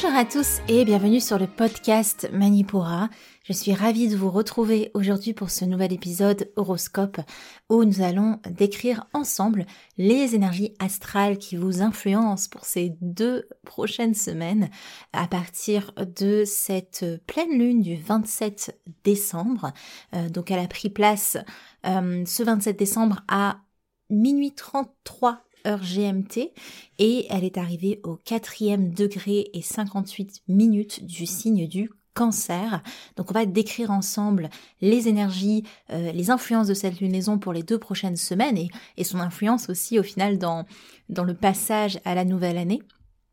Bonjour 0.00 0.16
à 0.16 0.24
tous 0.24 0.60
et 0.68 0.84
bienvenue 0.84 1.18
sur 1.18 1.40
le 1.40 1.48
podcast 1.48 2.30
Manipura. 2.32 3.08
Je 3.42 3.52
suis 3.52 3.74
ravie 3.74 4.06
de 4.06 4.16
vous 4.16 4.30
retrouver 4.30 4.92
aujourd'hui 4.94 5.32
pour 5.32 5.50
ce 5.50 5.64
nouvel 5.64 5.92
épisode 5.92 6.52
horoscope 6.54 7.20
où 7.68 7.82
nous 7.82 8.00
allons 8.00 8.40
décrire 8.48 9.08
ensemble 9.12 9.66
les 9.96 10.36
énergies 10.36 10.72
astrales 10.78 11.36
qui 11.36 11.56
vous 11.56 11.82
influencent 11.82 12.48
pour 12.48 12.64
ces 12.64 12.96
deux 13.00 13.48
prochaines 13.66 14.14
semaines 14.14 14.70
à 15.12 15.26
partir 15.26 15.92
de 16.16 16.44
cette 16.46 17.04
pleine 17.26 17.58
lune 17.58 17.82
du 17.82 17.96
27 17.96 18.80
décembre. 19.02 19.72
Euh, 20.14 20.28
donc 20.28 20.52
elle 20.52 20.60
a 20.60 20.68
pris 20.68 20.90
place 20.90 21.38
euh, 21.86 22.22
ce 22.24 22.44
27 22.44 22.78
décembre 22.78 23.24
à 23.26 23.62
minuit 24.10 24.54
33 24.54 25.42
GMT 25.76 26.52
et 26.98 27.26
elle 27.30 27.44
est 27.44 27.58
arrivée 27.58 28.00
au 28.02 28.16
quatrième 28.16 28.90
degré 28.90 29.50
et 29.52 29.62
58 29.62 30.42
minutes 30.48 31.04
du 31.04 31.26
signe 31.26 31.66
du 31.68 31.90
cancer. 32.18 32.82
Donc 33.16 33.30
on 33.30 33.34
va 33.34 33.46
décrire 33.46 33.92
ensemble 33.92 34.50
les 34.80 35.06
énergies, 35.06 35.62
euh, 35.90 36.10
les 36.10 36.30
influences 36.30 36.66
de 36.66 36.74
cette 36.74 37.00
lunaison 37.00 37.38
pour 37.38 37.52
les 37.52 37.62
deux 37.62 37.78
prochaines 37.78 38.16
semaines 38.16 38.58
et, 38.96 39.04
son 39.04 39.20
influence 39.20 39.68
aussi 39.68 40.00
au 40.00 40.02
final 40.02 40.36
dans, 40.36 40.64
dans 41.08 41.22
le 41.22 41.34
passage 41.34 42.00
à 42.04 42.16
la 42.16 42.24
nouvelle 42.24 42.58
année. 42.58 42.82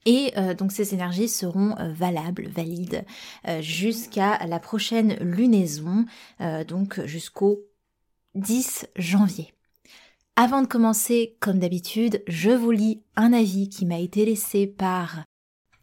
Et 0.05 0.33
euh, 0.37 0.53
donc 0.53 0.71
ces 0.71 0.93
énergies 0.93 1.29
seront 1.29 1.75
euh, 1.79 1.91
valables, 1.93 2.47
valides, 2.49 3.05
jusqu'à 3.61 4.45
la 4.45 4.59
prochaine 4.59 5.15
lunaison, 5.15 6.05
donc 6.67 7.03
jusqu'au 7.05 7.61
10 8.35 8.87
janvier. 8.97 9.54
Avant 10.37 10.61
de 10.61 10.67
commencer, 10.67 11.37
comme 11.39 11.59
d'habitude, 11.59 12.21
je 12.27 12.49
vous 12.49 12.71
lis 12.71 13.01
un 13.15 13.31
avis 13.31 13.69
qui 13.69 13.85
m'a 13.85 13.99
été 13.99 14.25
laissé 14.25 14.67
par 14.67 15.23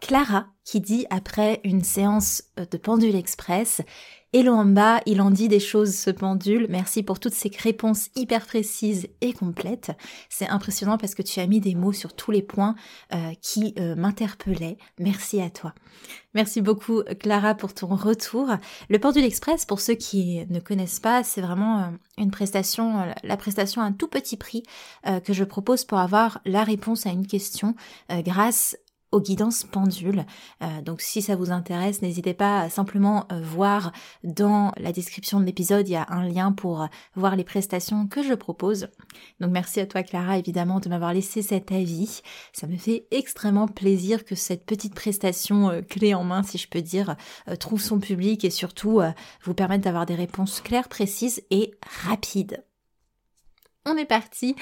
Clara 0.03 0.49
qui 0.65 0.81
dit 0.81 1.07
après 1.11 1.61
une 1.65 1.85
séance 1.85 2.43
euh, 2.59 2.67
de 2.71 2.77
pendule 2.77 3.15
express 3.15 3.83
Hello 4.35 4.55
en 4.55 4.75
il 5.05 5.21
en 5.21 5.31
dit 5.31 5.49
des 5.49 5.61
choses 5.61 5.95
ce 5.95 6.09
pendule. 6.11 6.67
Merci 6.71 7.03
pour 7.03 7.21
toutes 7.21 7.35
ces 7.35 7.51
réponses 7.55 8.09
hyper 8.17 8.47
précises 8.47 9.09
et 9.21 9.35
complètes. 9.35 9.93
C'est 10.31 10.49
impressionnant 10.49 10.97
parce 10.97 11.15
que 11.15 11.21
tu 11.21 11.39
as 11.39 11.47
mis 11.47 11.61
des 11.61 11.75
mots 11.75 11.93
sur 11.93 12.15
tous 12.15 12.31
les 12.31 12.41
points 12.41 12.75
euh, 13.13 13.33
qui 13.43 13.75
euh, 13.79 13.95
m'interpellaient. 13.95 14.79
Merci 14.99 15.43
à 15.43 15.51
toi. 15.51 15.75
Merci 16.33 16.63
beaucoup 16.63 17.03
Clara 17.21 17.55
pour 17.55 17.75
ton 17.75 17.89
retour. 17.89 18.49
Le 18.89 18.99
pendule 18.99 19.25
express, 19.25 19.67
pour 19.67 19.81
ceux 19.81 19.97
qui 19.97 20.47
ne 20.49 20.61
connaissent 20.61 21.01
pas, 21.01 21.23
c'est 21.25 21.43
vraiment 21.43 21.93
une 22.17 22.31
prestation, 22.31 23.05
la 23.23 23.37
prestation 23.37 23.83
à 23.83 23.93
tout 23.93 24.09
petit 24.09 24.39
prix 24.39 24.63
que 25.25 25.35
je 25.35 25.45
propose 25.45 25.85
pour 25.85 25.99
avoir 25.99 26.41
la 26.47 26.65
réponse 26.65 27.05
à 27.05 27.11
une 27.11 27.27
question 27.27 27.75
grâce 28.09 28.79
aux 29.13 29.21
guidances 29.21 29.65
pendules. 29.65 30.25
Euh, 30.63 30.83
donc 30.83 31.01
si 31.01 31.23
ça 31.23 31.37
vous 31.37 31.51
intéresse, 31.51 32.03
n'hésitez 32.03 32.35
pas 32.35 32.63
à 32.63 32.71
simplement 32.71 33.27
euh, 33.31 33.41
voir 33.43 33.93
dans 34.25 34.73
la 34.79 34.93
description 34.93 35.39
de 35.39 35.45
l'épisode, 35.45 35.89
il 35.89 35.93
y 35.93 35.97
a 35.97 36.07
un 36.09 36.27
lien 36.27 36.51
pour 36.53 36.83
euh, 36.83 36.87
voir 37.15 37.37
les 37.37 37.45
prestations 37.45 38.07
que 38.07 38.23
je 38.23 38.35
propose. 38.35 38.89
Donc 39.41 39.53
merci 39.53 39.81
à 39.81 39.87
toi 39.87 40.03
Clara 40.03 40.39
évidemment 40.39 40.81
de 40.81 40.89
m'avoir 40.89 41.13
laissé 41.13 41.43
cet 41.43 41.71
avis. 41.71 42.23
Ça 42.53 42.67
me 42.67 42.77
fait 42.77 43.07
extrêmement 43.11 43.69
plaisir 43.69 44.25
que 44.25 44.35
cette 44.35 44.65
petite 44.65 44.95
prestation 44.95 45.83
clé 45.89 46.15
en 46.15 46.25
main, 46.25 46.43
si 46.43 46.57
je 46.57 46.69
peux 46.69 46.83
dire, 46.83 47.17
trouve 47.61 47.81
son 47.81 47.99
public 47.99 48.45
et 48.45 48.51
surtout 48.51 49.01
vous 49.45 49.55
permette 49.55 49.83
d'avoir 49.83 50.07
des 50.07 50.15
réponses 50.15 50.61
claires, 50.61 50.89
précises 50.89 51.43
et 51.51 51.73
rapides 52.05 52.65
on 53.87 53.97
est 53.97 54.05
parti 54.05 54.55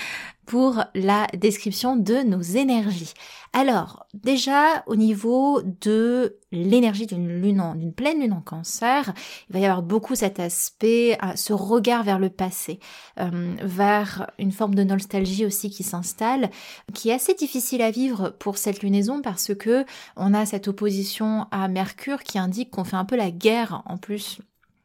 pour 0.47 0.83
la 0.95 1.27
description 1.39 1.95
de 1.95 2.23
nos 2.23 2.41
énergies. 2.41 3.13
Alors, 3.53 4.07
déjà 4.15 4.83
au 4.87 4.97
niveau 4.97 5.63
de 5.63 6.39
l'énergie 6.53 7.07
d'une 7.07 7.29
lune 7.29 7.61
en, 7.61 7.75
d'une 7.75 7.93
pleine 7.93 8.21
lune 8.21 8.33
en 8.33 8.41
cancer, 8.41 9.13
il 9.49 9.53
va 9.53 9.59
y 9.59 9.65
avoir 9.65 9.83
beaucoup 9.83 10.15
cet 10.15 10.41
aspect, 10.41 11.19
euh, 11.23 11.37
ce 11.37 11.53
regard 11.53 12.03
vers 12.03 12.19
le 12.19 12.31
passé, 12.31 12.81
euh, 13.19 13.55
vers 13.63 14.31
une 14.39 14.53
forme 14.53 14.75
de 14.75 14.85
nostalgie 14.85 15.47
aussi 15.47 15.71
qui 15.71 15.83
s'installe, 15.83 16.51
qui 16.95 17.11
est 17.11 17.15
assez 17.15 17.35
difficile 17.35 17.83
à 17.83 17.91
vivre 17.91 18.31
pour 18.31 18.59
cette 18.59 18.83
lunaison 18.83 19.21
parce 19.23 19.55
que 19.55 19.85
on 20.17 20.35
a 20.35 20.47
cette 20.47 20.69
opposition 20.69 21.47
à 21.51 21.69
Mercure 21.69 22.23
qui 22.23 22.39
indique 22.39 22.71
qu'on 22.71 22.85
fait 22.85 22.97
un 22.97 23.05
peu 23.05 23.17
la 23.17 23.31
guerre 23.31 23.83
en 23.87 23.99
plus 23.99 24.41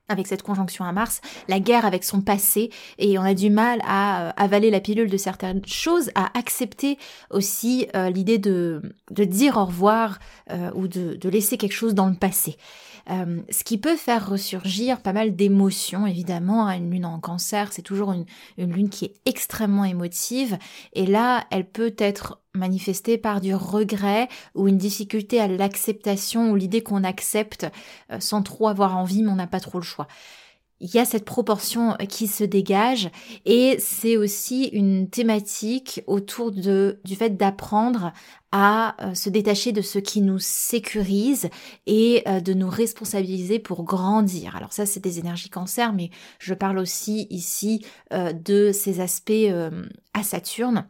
avec 0.09 0.27
cette 0.27 0.43
conjonction 0.43 0.85
à 0.85 0.91
Mars, 0.91 1.21
la 1.47 1.59
guerre 1.59 1.85
avec 1.85 2.03
son 2.03 2.21
passé, 2.21 2.69
et 2.97 3.17
on 3.17 3.23
a 3.23 3.33
du 3.33 3.49
mal 3.49 3.81
à 3.87 4.27
euh, 4.27 4.31
avaler 4.37 4.69
la 4.69 4.79
pilule 4.79 5.09
de 5.09 5.17
certaines 5.17 5.65
choses, 5.65 6.11
à 6.15 6.37
accepter 6.37 6.97
aussi 7.31 7.87
euh, 7.95 8.09
l'idée 8.09 8.37
de, 8.37 8.81
de 9.11 9.23
dire 9.23 9.57
au 9.57 9.65
revoir 9.65 10.19
euh, 10.51 10.71
ou 10.75 10.87
de, 10.87 11.15
de 11.15 11.29
laisser 11.29 11.57
quelque 11.57 11.73
chose 11.73 11.95
dans 11.95 12.07
le 12.07 12.15
passé. 12.15 12.57
Euh, 13.09 13.41
ce 13.49 13.63
qui 13.63 13.77
peut 13.77 13.95
faire 13.95 14.29
ressurgir 14.29 15.01
pas 15.01 15.13
mal 15.13 15.35
d'émotions, 15.35 16.07
évidemment. 16.07 16.67
Hein. 16.67 16.77
Une 16.77 16.91
lune 16.91 17.05
en 17.05 17.19
cancer, 17.19 17.71
c'est 17.71 17.81
toujours 17.81 18.11
une, 18.13 18.25
une 18.57 18.73
lune 18.73 18.89
qui 18.89 19.05
est 19.05 19.13
extrêmement 19.25 19.85
émotive. 19.85 20.57
Et 20.93 21.05
là, 21.05 21.45
elle 21.51 21.69
peut 21.69 21.93
être 21.97 22.41
manifestée 22.53 23.17
par 23.17 23.41
du 23.41 23.53
regret 23.53 24.27
ou 24.55 24.67
une 24.67 24.77
difficulté 24.77 25.39
à 25.39 25.47
l'acceptation 25.47 26.51
ou 26.51 26.55
l'idée 26.55 26.81
qu'on 26.81 27.03
accepte 27.03 27.67
euh, 28.11 28.19
sans 28.19 28.41
trop 28.41 28.67
avoir 28.67 28.97
envie, 28.97 29.23
mais 29.23 29.31
on 29.31 29.35
n'a 29.35 29.47
pas 29.47 29.59
trop 29.59 29.79
le 29.79 29.83
choix 29.83 30.07
il 30.79 30.93
y 30.93 30.99
a 30.99 31.05
cette 31.05 31.25
proportion 31.25 31.95
qui 32.09 32.27
se 32.27 32.43
dégage 32.43 33.09
et 33.45 33.77
c'est 33.79 34.17
aussi 34.17 34.65
une 34.65 35.09
thématique 35.09 36.01
autour 36.05 36.51
de, 36.51 36.99
du 37.05 37.15
fait 37.15 37.37
d'apprendre 37.37 38.11
à 38.51 38.95
euh, 39.01 39.13
se 39.13 39.29
détacher 39.29 39.71
de 39.71 39.81
ce 39.81 39.99
qui 39.99 40.21
nous 40.21 40.39
sécurise 40.39 41.49
et 41.85 42.23
euh, 42.27 42.39
de 42.39 42.53
nous 42.53 42.69
responsabiliser 42.69 43.59
pour 43.59 43.83
grandir. 43.83 44.55
Alors 44.55 44.73
ça, 44.73 44.85
c'est 44.85 44.99
des 44.99 45.19
énergies 45.19 45.49
cancer, 45.49 45.93
mais 45.93 46.09
je 46.39 46.53
parle 46.53 46.77
aussi 46.77 47.27
ici 47.29 47.85
euh, 48.13 48.33
de 48.33 48.71
ces 48.73 48.99
aspects 48.99 49.31
à 50.13 50.23
Saturne 50.23 50.87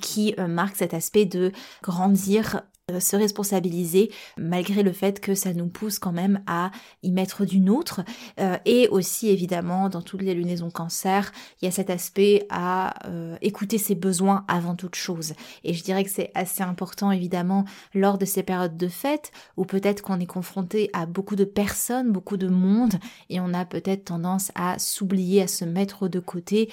qui 0.00 0.34
marquent 0.48 0.76
cet 0.76 0.92
aspect 0.92 1.24
de 1.24 1.52
grandir 1.82 2.62
se 3.00 3.16
responsabiliser 3.16 4.12
malgré 4.38 4.84
le 4.84 4.92
fait 4.92 5.18
que 5.18 5.34
ça 5.34 5.52
nous 5.52 5.66
pousse 5.66 5.98
quand 5.98 6.12
même 6.12 6.40
à 6.46 6.70
y 7.02 7.10
mettre 7.10 7.44
du 7.44 7.58
nôtre. 7.58 8.02
Euh, 8.38 8.58
et 8.64 8.86
aussi 8.90 9.28
évidemment 9.28 9.88
dans 9.88 10.02
toutes 10.02 10.22
les 10.22 10.34
lunaisons 10.34 10.70
cancer 10.70 11.32
il 11.60 11.64
y 11.64 11.68
a 11.68 11.72
cet 11.72 11.90
aspect 11.90 12.46
à 12.48 13.08
euh, 13.08 13.36
écouter 13.42 13.78
ses 13.78 13.96
besoins 13.96 14.44
avant 14.46 14.76
toute 14.76 14.94
chose. 14.94 15.32
Et 15.64 15.74
je 15.74 15.82
dirais 15.82 16.04
que 16.04 16.10
c'est 16.10 16.30
assez 16.36 16.62
important 16.62 17.10
évidemment 17.10 17.64
lors 17.92 18.18
de 18.18 18.24
ces 18.24 18.44
périodes 18.44 18.76
de 18.76 18.86
fête 18.86 19.32
où 19.56 19.64
peut-être 19.64 20.02
qu'on 20.02 20.20
est 20.20 20.26
confronté 20.26 20.88
à 20.92 21.06
beaucoup 21.06 21.34
de 21.34 21.44
personnes 21.44 22.12
beaucoup 22.12 22.36
de 22.36 22.48
monde 22.48 22.94
et 23.30 23.40
on 23.40 23.52
a 23.52 23.64
peut-être 23.64 24.04
tendance 24.04 24.52
à 24.54 24.78
s'oublier 24.78 25.42
à 25.42 25.48
se 25.48 25.64
mettre 25.64 26.06
de 26.06 26.20
côté 26.20 26.70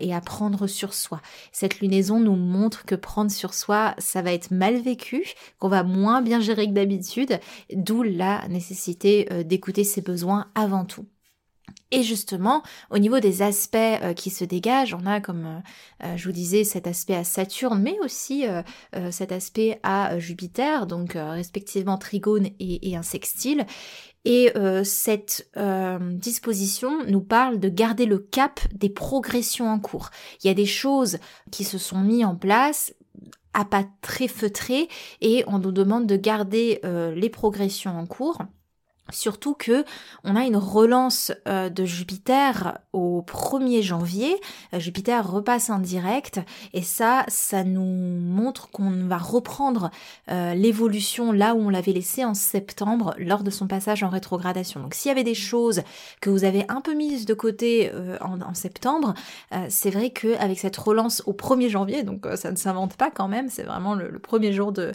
et 0.00 0.14
à 0.14 0.20
prendre 0.20 0.68
sur 0.68 0.94
soi. 0.94 1.20
Cette 1.50 1.80
lunaison 1.80 2.20
nous 2.20 2.36
montre 2.36 2.84
que 2.84 2.94
prendre 2.94 3.32
sur 3.32 3.52
soi 3.52 3.96
ça 3.98 4.22
va 4.22 4.32
être 4.32 4.52
mal 4.52 4.80
vécu 4.80 5.34
qu'on 5.58 5.68
va 5.68 5.82
moins 5.82 6.22
bien 6.22 6.40
gérer 6.40 6.66
que 6.66 6.72
d'habitude, 6.72 7.40
d'où 7.72 8.02
la 8.02 8.46
nécessité 8.48 9.28
euh, 9.32 9.42
d'écouter 9.42 9.84
ses 9.84 10.02
besoins 10.02 10.46
avant 10.54 10.84
tout. 10.84 11.06
Et 11.90 12.02
justement, 12.02 12.62
au 12.90 12.98
niveau 12.98 13.20
des 13.20 13.42
aspects 13.42 13.76
euh, 13.76 14.12
qui 14.12 14.30
se 14.30 14.44
dégagent, 14.44 14.94
on 14.94 15.06
a, 15.06 15.20
comme 15.20 15.62
euh, 16.04 16.16
je 16.16 16.24
vous 16.24 16.32
disais, 16.32 16.64
cet 16.64 16.86
aspect 16.86 17.14
à 17.14 17.24
Saturne, 17.24 17.80
mais 17.80 17.96
aussi 18.00 18.44
cet 19.10 19.32
aspect 19.32 19.78
à 19.82 20.18
Jupiter, 20.18 20.86
donc 20.86 21.12
respectivement 21.14 21.98
trigone 21.98 22.46
et, 22.58 22.90
et, 22.90 22.96
un 22.96 23.02
sextile. 23.02 23.66
Et 24.24 24.52
cette 24.82 25.48
disposition 26.14 27.04
nous 27.06 27.20
parle 27.20 27.60
de 27.60 27.68
garder 27.68 28.06
le 28.06 28.18
cap 28.18 28.60
des 28.74 28.90
progressions 28.90 29.68
en 29.68 29.78
cours. 29.78 30.10
Il 30.42 30.48
y 30.48 30.50
a 30.50 30.54
des 30.54 30.66
choses 30.66 31.18
qui 31.52 31.62
se 31.62 31.78
sont 31.78 32.00
mises 32.00 32.24
en 32.24 32.34
place 32.34 32.92
à 33.58 33.64
pas 33.64 33.84
très 34.02 34.28
feutré 34.28 34.88
et 35.20 35.42
on 35.46 35.58
nous 35.58 35.72
demande 35.72 36.06
de 36.06 36.16
garder 36.16 36.80
les 36.84 37.30
progressions 37.30 37.98
en 37.98 38.06
cours. 38.06 38.38
Surtout 39.10 39.54
que 39.54 39.84
on 40.24 40.34
a 40.34 40.44
une 40.44 40.56
relance 40.56 41.32
euh, 41.46 41.68
de 41.68 41.84
Jupiter 41.84 42.78
au 42.92 43.24
1er 43.26 43.80
janvier. 43.82 44.34
Euh, 44.74 44.80
Jupiter 44.80 45.30
repasse 45.30 45.70
en 45.70 45.78
direct 45.78 46.40
et 46.72 46.82
ça, 46.82 47.24
ça 47.28 47.62
nous 47.62 47.84
montre 47.84 48.68
qu'on 48.70 49.06
va 49.06 49.18
reprendre 49.18 49.90
euh, 50.30 50.54
l'évolution 50.54 51.30
là 51.30 51.54
où 51.54 51.58
on 51.58 51.70
l'avait 51.70 51.92
laissé 51.92 52.24
en 52.24 52.34
septembre 52.34 53.14
lors 53.18 53.44
de 53.44 53.50
son 53.50 53.68
passage 53.68 54.02
en 54.02 54.08
rétrogradation. 54.08 54.80
Donc 54.80 54.94
s'il 54.94 55.08
y 55.08 55.12
avait 55.12 55.24
des 55.24 55.34
choses 55.34 55.82
que 56.20 56.28
vous 56.28 56.44
avez 56.44 56.64
un 56.68 56.80
peu 56.80 56.94
mises 56.94 57.26
de 57.26 57.34
côté 57.34 57.92
en, 58.20 58.54
septembre, 58.54 59.14
c'est 59.68 59.90
vrai 59.90 60.10
que 60.10 60.36
avec 60.38 60.58
cette 60.58 60.76
relance 60.76 61.22
au 61.26 61.32
1er 61.32 61.68
janvier, 61.68 62.02
donc 62.02 62.26
ça 62.36 62.50
ne 62.50 62.56
s'invente 62.56 62.96
pas 62.96 63.10
quand 63.10 63.28
même, 63.28 63.48
c'est 63.48 63.62
vraiment 63.62 63.94
le 63.94 64.18
premier 64.18 64.52
jour 64.52 64.72
de 64.72 64.92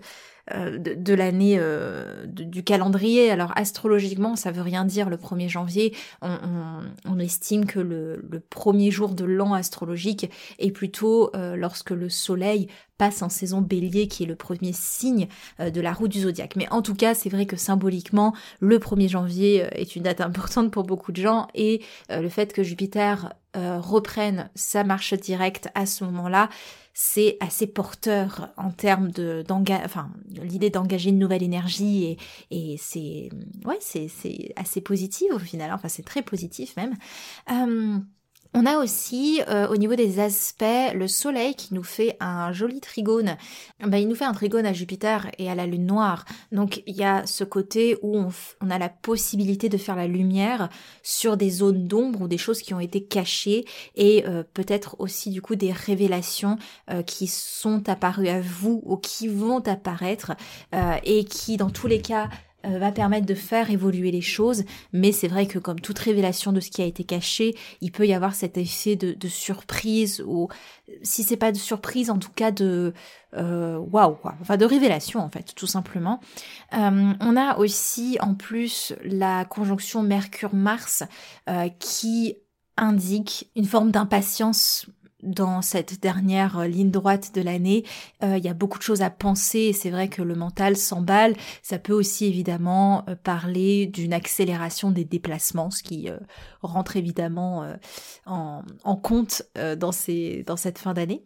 euh, 0.54 0.78
de, 0.80 1.14
l'année 1.14 1.58
euh, 1.60 2.26
du 2.26 2.64
calendrier. 2.64 3.30
Alors 3.30 3.52
astrologiquement, 3.56 4.36
ça 4.36 4.52
veut 4.52 4.62
rien 4.62 4.86
dire 4.86 5.10
le 5.10 5.18
1er 5.18 5.48
janvier. 5.48 5.96
On, 6.22 7.20
estime 7.20 7.66
que 7.66 7.80
le, 7.80 8.42
premier 8.50 8.90
jour 8.90 9.14
de 9.14 9.24
l'an 9.24 9.54
astrologique 9.54 10.32
est 10.58 10.72
plutôt 10.72 11.30
euh, 11.36 11.56
lorsque 11.56 11.92
le 11.92 12.10
soleil 12.10 12.68
passe 12.98 13.22
en 13.22 13.30
saison 13.30 13.62
bélier, 13.62 14.08
qui 14.08 14.24
est 14.24 14.28
le 14.28 14.36
premier 14.36 14.74
signe 14.74 15.28
de 15.60 15.82
la 15.82 15.94
roue 15.94 16.08
du 16.08 16.22
zodiaque. 16.22 16.56
Mais 16.56 16.68
en 16.72 16.82
tout 16.82 16.96
cas, 16.96 17.14
c'est 17.14 17.30
vrai 17.30 17.46
que 17.46 17.56
symboliquement, 17.56 18.34
le 18.60 18.80
1er 18.80 19.10
janvier 19.10 19.68
est 19.74 19.96
une 19.96 20.04
date 20.04 20.22
importante 20.22 20.72
pour 20.72 20.84
beaucoup 20.84 21.12
de 21.12 21.22
gens 21.22 21.48
et 21.56 21.82
le 22.10 22.30
fait 22.30 22.54
que 22.54 22.64
Jupiter 22.64 23.34
reprenne 23.56 24.50
sa 24.56 24.84
marche 24.84 25.14
directe 25.16 25.70
à 25.74 25.86
ce 25.86 26.04
moment-là, 26.06 26.50
c'est 26.94 27.38
assez 27.40 27.68
porteur 27.68 28.50
en 28.58 28.72
termes 28.72 29.12
de 29.12 29.44
enfin 29.86 30.10
l'idée 30.30 30.70
d'engager 30.70 31.10
une 31.10 31.20
nouvelle 31.20 31.44
énergie 31.44 32.18
et, 32.50 32.78
c'est 32.78 33.30
ouais 33.66 33.78
c'est 33.80 34.54
assez 34.56 34.82
positif 34.82 35.32
au 35.32 35.40
final 35.40 35.72
enfin 35.74 35.88
c'est 35.88 36.06
très 36.06 36.22
positif 36.22 36.76
même. 36.76 36.96
Euh, 37.52 38.00
on 38.54 38.66
a 38.66 38.78
aussi 38.78 39.42
euh, 39.48 39.68
au 39.70 39.78
niveau 39.78 39.96
des 39.96 40.20
aspects 40.20 40.66
le 40.94 41.08
Soleil 41.08 41.56
qui 41.56 41.74
nous 41.74 41.84
fait 41.84 42.18
un 42.20 42.52
joli 42.52 42.82
trigone. 42.82 43.38
Ben, 43.80 43.98
il 43.98 44.10
nous 44.10 44.16
fait 44.16 44.26
un 44.26 44.34
trigone 44.34 44.66
à 44.66 44.74
Jupiter 44.74 45.32
et 45.38 45.50
à 45.50 45.56
la 45.56 45.66
Lune 45.66 45.86
noire. 45.86 46.26
Donc 46.52 46.84
il 46.86 46.96
y 46.96 47.04
a 47.04 47.26
ce 47.26 47.46
côté 47.46 47.98
où 48.02 48.18
on, 48.62 48.70
a 48.70 48.78
la 48.78 48.90
possibilité 48.90 49.70
de 49.70 49.78
faire 49.78 49.96
la 49.96 50.08
lumière 50.08 50.70
sur 51.02 51.38
des 51.38 51.50
zones 51.50 51.88
d'ombre 51.88 52.22
ou 52.22 52.28
des 52.28 52.38
choses 52.38 52.62
qui 52.62 52.74
ont 52.74 52.82
été 52.82 53.02
cachées 53.02 53.66
et 53.96 54.26
euh, 54.28 54.44
peut-être 54.54 54.98
aussi 55.00 55.30
du 55.30 55.42
coup 55.42 55.56
des 55.56 55.72
révélations 55.72 56.58
euh, 56.90 57.04
qui 57.04 57.28
sont 57.28 57.88
apparues 57.88 58.28
à 58.28 58.42
vous 58.42 58.82
ou 58.86 58.98
qui 58.98 59.30
vont 59.30 59.60
apparaître 59.60 60.34
et 61.04 61.24
qui 61.26 61.58
dans 61.58 61.70
tous 61.70 61.88
les 61.88 62.02
cas 62.02 62.30
va 62.64 62.92
permettre 62.92 63.26
de 63.26 63.34
faire 63.34 63.70
évoluer 63.70 64.12
les 64.12 64.22
choses, 64.22 64.64
mais 64.94 65.12
c'est 65.12 65.28
vrai 65.28 65.48
que 65.48 65.60
comme 65.60 65.80
toute 65.80 66.00
révélation 66.00 66.52
de 66.52 66.60
ce 66.60 66.70
qui 66.70 66.82
a 66.82 66.86
été 66.86 67.04
caché, 67.04 67.56
il 67.82 67.92
peut 67.92 68.08
y 68.08 68.14
avoir 68.14 68.36
cet 68.36 68.58
effet 68.58 68.96
de, 68.96 69.28
surprise 69.28 70.24
ou 70.26 70.50
si 71.04 71.24
c'est 71.24 71.38
pas 71.38 71.52
de 71.52 71.58
surprise, 71.58 72.10
en 72.10 72.18
tout 72.18 72.32
cas 72.36 72.52
de 72.52 72.94
euh, 73.38 73.78
waouh 73.78 74.16
quoi, 74.16 74.36
enfin 74.42 74.58
de 74.58 74.66
révélation 74.66 75.22
en 75.22 75.30
fait, 75.30 75.54
tout 75.56 75.68
simplement. 75.68 76.20
Euh, 76.74 77.14
on 77.20 77.38
a 77.38 77.58
aussi 77.58 78.18
en 78.22 78.36
plus 78.36 78.94
la 79.04 79.46
conjonction 79.46 80.04
Mercure-Mars 80.04 81.04
qui 81.80 82.36
indique 82.78 83.50
une 83.56 83.66
forme 83.66 83.92
d'impatience 83.92 84.88
dans 85.24 85.62
cette 85.62 86.02
dernière 86.02 86.60
euh, 86.60 86.68
ligne 86.68 86.92
droite 86.92 87.34
de 87.34 87.42
l'année, 87.42 87.86
euh, 88.24 88.38
il 88.38 88.44
y 88.44 88.50
a 88.50 88.54
beaucoup 88.54 88.78
de 88.78 88.84
choses 88.84 89.02
à 89.02 89.10
penser 89.10 89.60
et 89.60 89.74
c'est 89.74 89.90
vrai 89.90 90.10
que 90.10 90.22
le 90.22 90.36
mental 90.36 90.78
s'emballe. 90.78 91.36
Ça 91.62 91.80
peut 91.80 91.94
aussi 91.94 92.26
évidemment 92.26 93.04
euh, 93.08 93.16
parler 93.16 93.88
d'une 93.88 94.14
accélération 94.14 94.92
des 94.92 95.06
déplacements, 95.06 95.72
ce 95.72 95.84
qui 95.84 96.10
rentre 96.62 96.98
évidemment 96.98 97.66
en, 98.26 98.64
compte 98.96 99.44
dans 99.56 99.92
cette 99.92 100.78
fin 100.78 100.94
d'année. 100.94 101.24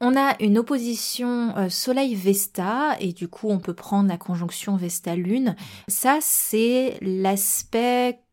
On 0.00 0.16
a 0.16 0.34
une 0.40 0.58
opposition 0.58 1.54
Soleil-Vesta 1.68 2.96
et 3.00 3.12
du 3.12 3.28
coup 3.28 3.48
on 3.48 3.58
peut 3.58 3.74
prendre 3.74 4.08
la 4.08 4.18
conjonction 4.18 4.76
Vesta-Lune. 4.76 5.56
Ça 5.88 6.18
c'est 6.20 6.98
l'aspect 7.00 8.23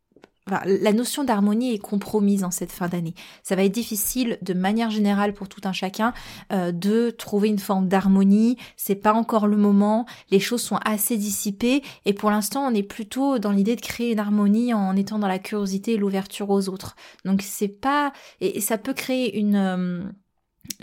la 0.66 0.94
notion 0.94 1.24
d'harmonie 1.24 1.74
est 1.74 1.80
compromise 1.80 2.44
en 2.44 2.52
cette 2.52 2.72
fin 2.72 2.88
d'année. 2.88 3.14
Ça 3.44 3.56
va 3.56 3.64
être 3.64 3.72
difficile 3.72 4.38
de 4.42 4.54
manière 4.54 4.90
générale 4.90 5.34
pour 5.34 5.48
tout 5.50 5.62
un 5.64 5.74
chacun 5.74 6.14
euh, 6.52 6.72
de 6.72 7.10
trouver 7.10 7.50
une 7.50 7.60
forme 7.60 7.88
d'harmonie. 7.88 8.58
C'est 8.78 8.96
pas 8.96 9.14
encore 9.14 9.48
le 9.48 9.58
moment. 9.58 10.06
Les 10.30 10.40
choses 10.40 10.62
sont 10.62 10.80
assez 10.84 11.18
dissipées 11.18 11.82
et 12.06 12.14
pour 12.14 12.32
l'instant 12.32 12.68
on 12.68 12.74
est 12.74 12.84
plutôt 12.84 13.40
dans 13.40 13.52
l'idée 13.52 13.76
de 13.76 13.82
créer 13.82 14.12
une 14.12 14.20
harmonie 14.20 14.74
en 14.74 14.96
étant 14.96 15.20
dans 15.20 15.28
la 15.28 15.40
curiosité 15.40 15.94
et 15.94 15.98
l'ouverture 15.98 16.50
aux 16.50 16.70
autres. 16.70 16.96
Donc 17.26 17.42
c'est 17.42 17.68
pas 17.68 18.14
et, 18.40 18.62
ça 18.62 18.78
peut 18.78 18.94
créer 18.94 19.38
une 19.38 20.14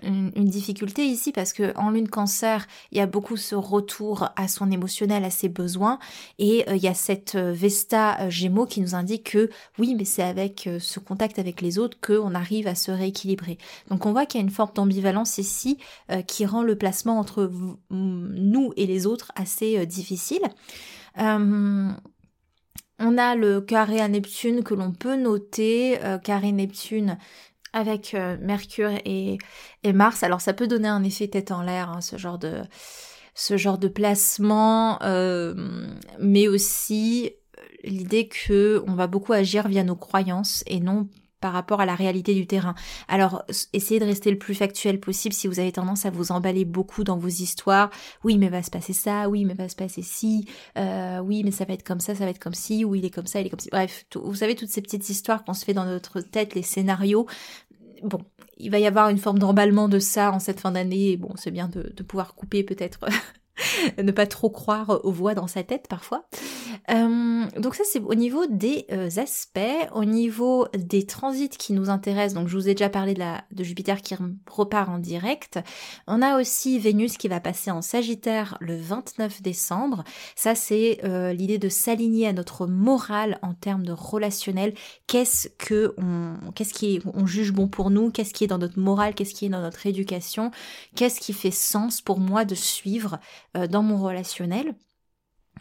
une, 0.03 0.31
difficulté 0.49 1.05
ici 1.05 1.33
parce 1.33 1.53
que 1.53 1.77
en 1.77 1.91
lune 1.91 2.09
cancer, 2.09 2.67
il 2.93 2.99
y 2.99 3.01
a 3.01 3.07
beaucoup 3.07 3.37
ce 3.37 3.55
retour 3.55 4.29
à 4.37 4.49
son 4.49 4.71
émotionnel, 4.71 5.25
à 5.25 5.31
ses 5.31 5.49
besoins 5.49 5.99
et 6.39 6.69
euh, 6.69 6.77
il 6.77 6.83
y 6.83 6.89
a 6.89 6.95
cette 6.95 7.35
euh, 7.35 7.53
Vesta 7.53 8.21
euh, 8.21 8.31
Gémeaux 8.31 8.67
qui 8.67 8.81
nous 8.81 8.95
indique 8.95 9.33
que 9.33 9.51
oui, 9.79 9.95
mais 9.97 10.05
c'est 10.05 10.23
avec 10.23 10.69
ce 10.81 11.01
contact 11.01 11.39
avec 11.39 11.61
les 11.61 11.79
autres 11.79 11.99
qu'on 12.01 12.35
arrive 12.35 12.67
à 12.67 12.75
se 12.75 12.91
rééquilibrer. 12.91 13.59
Donc 13.91 14.07
on 14.07 14.13
voit 14.13 14.27
qu'il 14.27 14.41
y 14.41 14.43
a 14.43 14.45
une 14.45 14.51
forme 14.51 14.73
d'ambivalence 14.75 15.39
ici 15.39 15.79
qui 16.27 16.47
rend 16.47 16.63
le 16.63 16.77
placement 16.77 17.19
entre 17.19 17.51
nous 17.91 18.73
et 18.77 18.87
les 18.87 19.07
autres 19.07 19.33
assez 19.35 19.87
difficile. 19.87 20.43
on 21.17 21.95
a 22.99 23.35
le 23.35 23.61
carré 23.61 24.01
à 24.01 24.09
Neptune 24.09 24.63
que 24.63 24.75
l'on 24.75 24.93
peut 24.93 25.17
noter. 25.17 25.99
carré 26.25 26.53
Neptune, 26.53 27.19
avec 27.73 28.15
euh, 28.15 28.37
Mercure 28.41 28.93
et, 29.05 29.39
Mars. 29.85 30.23
Alors 30.23 30.41
ça 30.41 30.53
peut 30.53 30.67
donner 30.67 30.89
un 30.89 31.03
effet 31.05 31.29
tête 31.29 31.51
en 31.51 31.63
l'air, 31.63 31.91
hein, 31.91 32.01
ce 32.01 32.17
genre 32.17 32.39
de 32.39 32.63
ce 33.35 33.57
genre 33.57 33.79
de 33.79 33.87
placement, 33.87 35.01
euh, 35.03 35.55
mais 36.19 36.49
aussi 36.49 37.31
euh, 37.57 37.63
l'idée 37.85 38.27
que 38.27 38.83
on 38.89 38.95
va 38.95 39.07
beaucoup 39.07 39.33
agir 39.33 39.69
via 39.69 39.85
nos 39.85 39.95
croyances 39.95 40.65
et 40.67 40.81
non 40.81 41.09
par 41.41 41.53
rapport 41.53 41.81
à 41.81 41.87
la 41.87 41.95
réalité 41.95 42.35
du 42.35 42.49
terrain. 42.49 42.75
Alors, 43.07 43.45
essayez 43.73 44.01
de 44.01 44.05
rester 44.05 44.33
le 44.33 44.39
plus 44.39 44.57
factuel 44.57 44.99
possible 44.99 45.33
si 45.33 45.47
vous 45.47 45.61
avez 45.61 45.71
tendance 45.71 46.05
à 46.05 46.11
vous 46.11 46.33
emballer 46.33 46.65
beaucoup 46.65 47.05
dans 47.05 47.17
vos 47.17 47.29
histoires. 47.29 47.91
Oui, 48.25 48.39
mais 48.39 48.49
va 48.49 48.65
se 48.65 48.71
passer 48.73 48.93
ça, 48.93 49.29
oui, 49.29 49.45
mais 49.45 49.55
va 49.55 49.69
se 49.69 49.77
passer 49.77 50.03
ci, 50.03 50.49
oui, 50.75 51.45
mais 51.45 51.53
ça 51.53 51.65
va 51.65 51.75
être 51.75 51.85
comme 51.85 52.01
ça, 52.01 52.17
ça 52.17 52.25
va 52.25 52.31
être 52.31 52.41
comme 52.41 52.55
ci, 52.55 52.85
oui, 52.85 52.99
il 52.99 53.05
est 53.05 53.11
comme 53.11 53.29
ça, 53.29 53.41
il 53.41 53.47
est 53.47 53.51
comme 53.51 53.61
ci. 53.61 53.69
Bref, 53.71 54.05
vous 54.17 54.35
savez, 54.35 54.57
toutes 54.57 54.71
ces 54.71 54.83
petites 54.83 55.09
histoires 55.11 55.45
qu'on 55.45 55.55
se 55.55 55.65
fait 55.65 55.75
dans 55.75 55.85
notre 55.85 56.21
tête, 56.21 56.57
les 56.57 56.63
scénarios, 56.63 57.29
bon, 58.03 58.21
il 58.57 58.71
va 58.71 58.79
y 58.79 58.87
avoir 58.87 59.09
une 59.09 59.19
forme 59.19 59.39
d'emballement 59.39 59.89
de 59.89 59.99
ça 59.99 60.33
en 60.33 60.39
cette 60.39 60.61
fin 60.61 60.73
d'année. 60.73 61.17
Bon, 61.17 61.33
c'est 61.37 61.51
bien 61.51 61.69
de, 61.69 61.93
de 61.95 62.03
pouvoir 62.03 62.35
couper 62.35 62.63
peut-être 62.65 63.01
ne 64.03 64.13
pas 64.13 64.27
trop 64.27 64.51
croire 64.51 65.01
aux 65.05 65.13
voix 65.13 65.35
dans 65.35 65.47
sa 65.47 65.63
tête 65.63 65.87
parfois. 65.89 66.25
Euh, 66.91 67.45
donc 67.59 67.75
ça 67.75 67.85
c'est 67.85 68.01
au 68.01 68.15
niveau 68.15 68.47
des 68.47 68.87
euh, 68.93 69.09
aspects, 69.17 69.61
au 69.95 70.05
niveau 70.05 70.67
des 70.77 71.07
transits 71.07 71.49
qui 71.51 71.73
nous 71.73 71.91
intéressent. 71.91 72.35
Donc 72.35 72.49
je 72.49 72.57
vous 72.57 72.69
ai 72.69 72.75
déjà 72.75 72.89
parlé 72.89 73.15
de, 73.15 73.65
Jupiter 73.65 74.01
qui 74.01 74.15
repart 74.51 74.89
en 74.89 74.99
direct. 74.99 75.59
On 76.07 76.23
a 76.23 76.41
aussi 76.41 76.79
Vénus 76.79 77.17
qui 77.17 77.29
va 77.29 77.41
passer 77.41 77.71
en 77.71 77.83
Sagittaire 77.83 78.57
le 78.61 78.77
29 78.77 79.43
décembre. 79.43 80.05
Ça 80.37 80.55
c'est 80.55 81.01
euh, 81.05 81.33
l'idée 81.33 81.59
de 81.59 81.69
s'aligner 81.69 82.29
à 82.29 82.33
notre 82.33 82.67
morale 82.67 83.39
en 83.43 83.55
termes 83.55 83.85
de 83.85 83.93
relationnel. 83.93 84.75
Qu'est-ce 85.07 85.49
que 85.49 85.95
on, 85.99 86.35
qu'est-ce 86.55 86.75
qui 86.75 87.01
on 87.15 87.27
juge 87.27 87.53
bon 87.53 87.69
pour 87.69 87.91
nous? 87.91 88.11
Qu'est-ce 88.11 88.33
qui 88.33 88.45
est 88.45 88.49
dans 88.49 88.59
notre 88.59 88.79
morale? 88.79 89.15
Qu'est-ce 89.15 89.35
qui 89.35 89.47
est 89.47 89.51
dans 89.51 89.63
notre 89.63 89.87
éducation? 89.87 90.51
Qu'est-ce 90.95 91.21
qui 91.21 91.33
fait 91.33 91.51
sens 91.51 92.01
pour 92.01 92.21
moi 92.21 92.45
de 92.45 92.55
suivre 92.55 93.19
dans 93.55 93.83
mon 93.83 94.03
relationnel. 94.03 94.75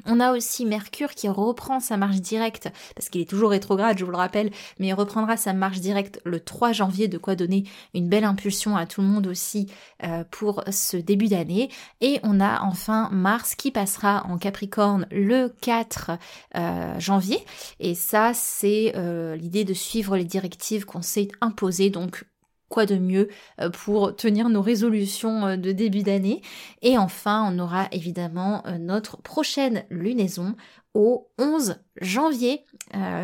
On 0.05 0.19
a 0.19 0.31
aussi 0.31 0.65
Mercure 0.65 1.13
qui 1.13 1.27
reprend 1.27 1.79
sa 1.79 1.97
marche 1.97 2.17
directe, 2.17 2.69
parce 2.95 3.09
qu'il 3.09 3.21
est 3.21 3.29
toujours 3.29 3.51
rétrograde, 3.51 3.97
je 3.97 4.05
vous 4.05 4.11
le 4.11 4.17
rappelle, 4.17 4.51
mais 4.79 4.87
il 4.87 4.93
reprendra 4.93 5.37
sa 5.37 5.53
marche 5.53 5.79
directe 5.79 6.21
le 6.23 6.39
3 6.39 6.71
janvier, 6.71 7.07
de 7.07 7.17
quoi 7.17 7.35
donner 7.35 7.63
une 7.93 8.07
belle 8.07 8.23
impulsion 8.23 8.77
à 8.77 8.85
tout 8.85 9.01
le 9.01 9.07
monde 9.07 9.27
aussi 9.27 9.67
euh, 10.03 10.23
pour 10.29 10.63
ce 10.71 10.97
début 10.97 11.27
d'année. 11.27 11.69
Et 12.01 12.19
on 12.23 12.39
a 12.39 12.61
enfin 12.61 13.09
Mars 13.11 13.55
qui 13.55 13.71
passera 13.71 14.25
en 14.27 14.37
Capricorne 14.37 15.07
le 15.11 15.49
4 15.61 16.11
euh, 16.55 16.99
janvier. 16.99 17.39
Et 17.79 17.95
ça, 17.95 18.31
c'est 18.33 18.93
l'idée 19.37 19.63
de 19.63 19.73
suivre 19.73 20.17
les 20.17 20.25
directives 20.25 20.85
qu'on 20.85 21.01
s'est 21.01 21.29
imposées, 21.41 21.89
donc 21.89 22.25
quoi 22.69 22.85
de 22.85 22.97
mieux 22.97 23.29
euh, 23.61 23.69
pour 23.69 24.15
tenir 24.15 24.49
nos 24.49 24.61
résolutions 24.61 25.45
euh, 25.45 25.57
de 25.57 25.71
début 25.71 26.03
d'année. 26.03 26.41
Et 26.81 26.97
enfin, 26.97 27.49
on 27.51 27.59
aura 27.59 27.87
évidemment 27.91 28.65
euh, 28.65 28.77
notre 28.77 29.21
prochaine 29.21 29.85
lunaison 29.89 30.55
au 30.93 31.29
11 31.37 31.75
janvier, 32.01 32.65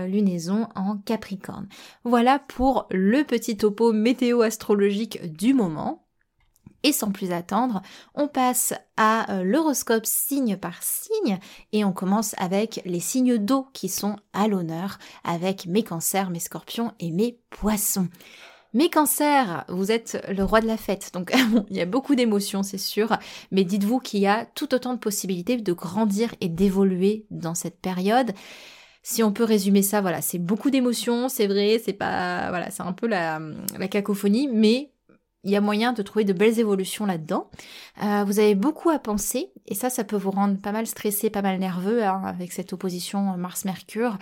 lunaison 0.07 0.67
en 0.75 0.95
Capricorne. 0.97 1.67
Voilà 2.03 2.38
pour 2.38 2.85
le 2.91 3.23
petit 3.23 3.57
topo 3.57 3.91
météo 3.93 4.41
astrologique 4.41 5.33
du 5.35 5.55
moment. 5.55 6.05
Et 6.83 6.91
sans 6.91 7.12
plus 7.12 7.31
attendre, 7.31 7.81
on 8.13 8.27
passe 8.27 8.75
à 8.95 9.41
l'horoscope 9.43 10.05
signe 10.05 10.55
par 10.55 10.83
signe 10.83 11.39
et 11.71 11.83
on 11.83 11.93
commence 11.93 12.35
avec 12.38 12.79
les 12.85 13.00
signes 13.00 13.39
d'eau 13.39 13.65
qui 13.73 13.89
sont 13.89 14.17
à 14.33 14.47
l'honneur 14.47 15.00
avec 15.23 15.65
mes 15.65 15.81
cancers, 15.81 16.29
mes 16.29 16.39
scorpions 16.39 16.91
et 17.00 17.09
mes 17.09 17.39
poissons. 17.50 18.09
Mes 18.74 18.89
cancers, 18.89 19.65
vous 19.70 19.92
êtes 19.92 20.25
le 20.30 20.44
roi 20.44 20.60
de 20.60 20.65
la 20.65 20.77
fête, 20.77 21.12
donc 21.13 21.32
il 21.70 21.77
y 21.77 21.82
a 21.82 21.86
beaucoup 21.86 22.15
d'émotions, 22.15 22.63
c'est 22.63 22.80
sûr, 22.80 23.15
mais 23.51 23.63
dites-vous 23.63 24.00
qu'il 24.00 24.22
y 24.22 24.27
a 24.27 24.46
tout 24.56 24.74
autant 24.74 24.94
de 24.94 25.00
possibilités 25.00 25.58
de 25.58 25.74
grandir 25.74 26.34
et 26.42 26.50
d'évoluer 26.50 27.25
dans 27.30 27.53
cette 27.53 27.80
période. 27.80 28.32
Si 29.03 29.22
on 29.22 29.32
peut 29.34 29.44
résumer 29.44 29.84
ça, 29.84 30.01
voilà, 30.01 30.22
c'est 30.22 30.39
beaucoup 30.39 30.72
d'émotions, 30.72 31.30
c'est 31.30 31.46
vrai, 31.46 31.80
c'est 31.84 31.94
pas, 31.94 32.50
voilà, 32.50 32.72
c'est 32.72 32.84
un 32.84 32.94
peu 32.94 33.06
la, 33.06 33.39
la 33.77 33.88
cacophonie, 33.88 34.48
mais 34.51 34.92
il 35.43 35.51
y 35.51 35.55
a 35.55 35.62
moyen 35.62 35.91
de 35.93 36.01
trouver 36.01 36.23
de 36.23 36.33
belles 36.33 36.59
évolutions 36.59 37.05
là-dedans. 37.05 37.50
Euh, 38.01 38.23
vous 38.23 38.39
avez 38.39 38.55
beaucoup 38.55 38.89
à 38.89 39.00
penser, 39.00 39.51
et 39.67 39.75
ça, 39.75 39.89
ça 39.89 40.03
peut 40.03 40.15
vous 40.15 40.31
rendre 40.31 40.57
pas 40.57 40.71
mal 40.71 40.88
stressé, 40.88 41.29
pas 41.29 41.41
mal 41.41 41.59
nerveux 41.59 42.03
hein, 42.03 42.21
avec 42.25 42.53
cette 42.53 42.71
opposition 42.71 43.38
Mars-Mercure. 43.38 44.17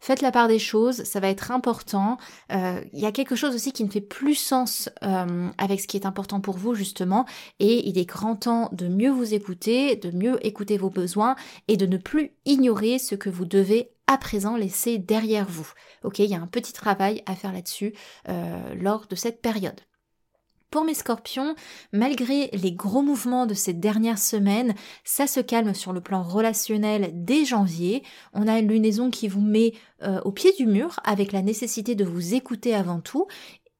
Faites 0.00 0.20
la 0.20 0.32
part 0.32 0.48
des 0.48 0.58
choses, 0.58 1.04
ça 1.04 1.20
va 1.20 1.28
être 1.28 1.52
important. 1.52 2.18
Euh, 2.52 2.80
il 2.92 3.00
y 3.00 3.06
a 3.06 3.12
quelque 3.12 3.36
chose 3.36 3.54
aussi 3.54 3.72
qui 3.72 3.84
ne 3.84 3.90
fait 3.90 4.00
plus 4.00 4.34
sens 4.34 4.90
euh, 5.02 5.48
avec 5.58 5.80
ce 5.80 5.86
qui 5.86 5.96
est 5.96 6.06
important 6.06 6.40
pour 6.40 6.56
vous, 6.56 6.74
justement, 6.74 7.24
et 7.60 7.88
il 7.88 7.96
est 7.96 8.04
grand 8.04 8.36
temps 8.36 8.68
de 8.72 8.88
mieux 8.88 9.10
vous 9.10 9.32
écouter, 9.32 9.96
de 9.96 10.10
mieux 10.10 10.44
écouter 10.44 10.76
vos 10.76 10.90
besoins, 10.90 11.36
et 11.68 11.76
de 11.76 11.86
ne 11.86 11.96
plus 11.96 12.32
ignorer 12.46 12.98
ce 12.98 13.14
que 13.14 13.30
vous 13.30 13.44
devez 13.44 13.90
à 14.06 14.18
présent 14.18 14.56
laisser 14.56 14.98
derrière 14.98 15.46
vous. 15.48 15.70
Ok, 16.02 16.18
il 16.18 16.26
y 16.26 16.34
a 16.34 16.40
un 16.40 16.46
petit 16.46 16.74
travail 16.74 17.22
à 17.24 17.34
faire 17.34 17.52
là-dessus 17.52 17.94
lors 18.76 19.06
de 19.06 19.16
cette 19.16 19.40
période. 19.40 19.80
Pour 20.74 20.84
mes 20.84 20.94
scorpions, 20.94 21.54
malgré 21.92 22.48
les 22.52 22.72
gros 22.72 23.02
mouvements 23.02 23.46
de 23.46 23.54
ces 23.54 23.72
dernières 23.72 24.18
semaines, 24.18 24.74
ça 25.04 25.28
se 25.28 25.38
calme 25.38 25.72
sur 25.72 25.92
le 25.92 26.00
plan 26.00 26.24
relationnel 26.24 27.12
dès 27.14 27.44
janvier. 27.44 28.02
On 28.32 28.48
a 28.48 28.58
une 28.58 28.66
lunaison 28.66 29.08
qui 29.08 29.28
vous 29.28 29.40
met 29.40 29.74
euh, 30.02 30.20
au 30.24 30.32
pied 30.32 30.52
du 30.58 30.66
mur 30.66 30.98
avec 31.04 31.30
la 31.30 31.42
nécessité 31.42 31.94
de 31.94 32.04
vous 32.04 32.34
écouter 32.34 32.74
avant 32.74 32.98
tout 32.98 33.28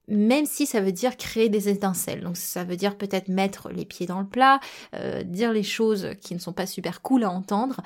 même 0.07 0.47
si 0.47 0.67
ça 0.67 0.81
veut 0.81 0.93
dire 0.93 1.17
créer 1.17 1.49
des 1.49 1.69
étincelles. 1.69 2.23
Donc 2.23 2.37
ça 2.37 2.63
veut 2.63 2.77
dire 2.77 2.97
peut-être 2.97 3.29
mettre 3.29 3.71
les 3.71 3.87
pieds 3.87 4.07
dans 4.07 4.21
le 4.21 4.29
plat, 4.29 4.61
euh, 4.95 5.25
dire 5.25 5.53
les 5.53 5.63
choses 5.65 6.11
qui 6.21 6.35
ne 6.35 6.39
sont 6.39 6.53
pas 6.53 6.67
super 6.67 7.03
cool 7.03 7.25
à 7.25 7.31
entendre. 7.31 7.81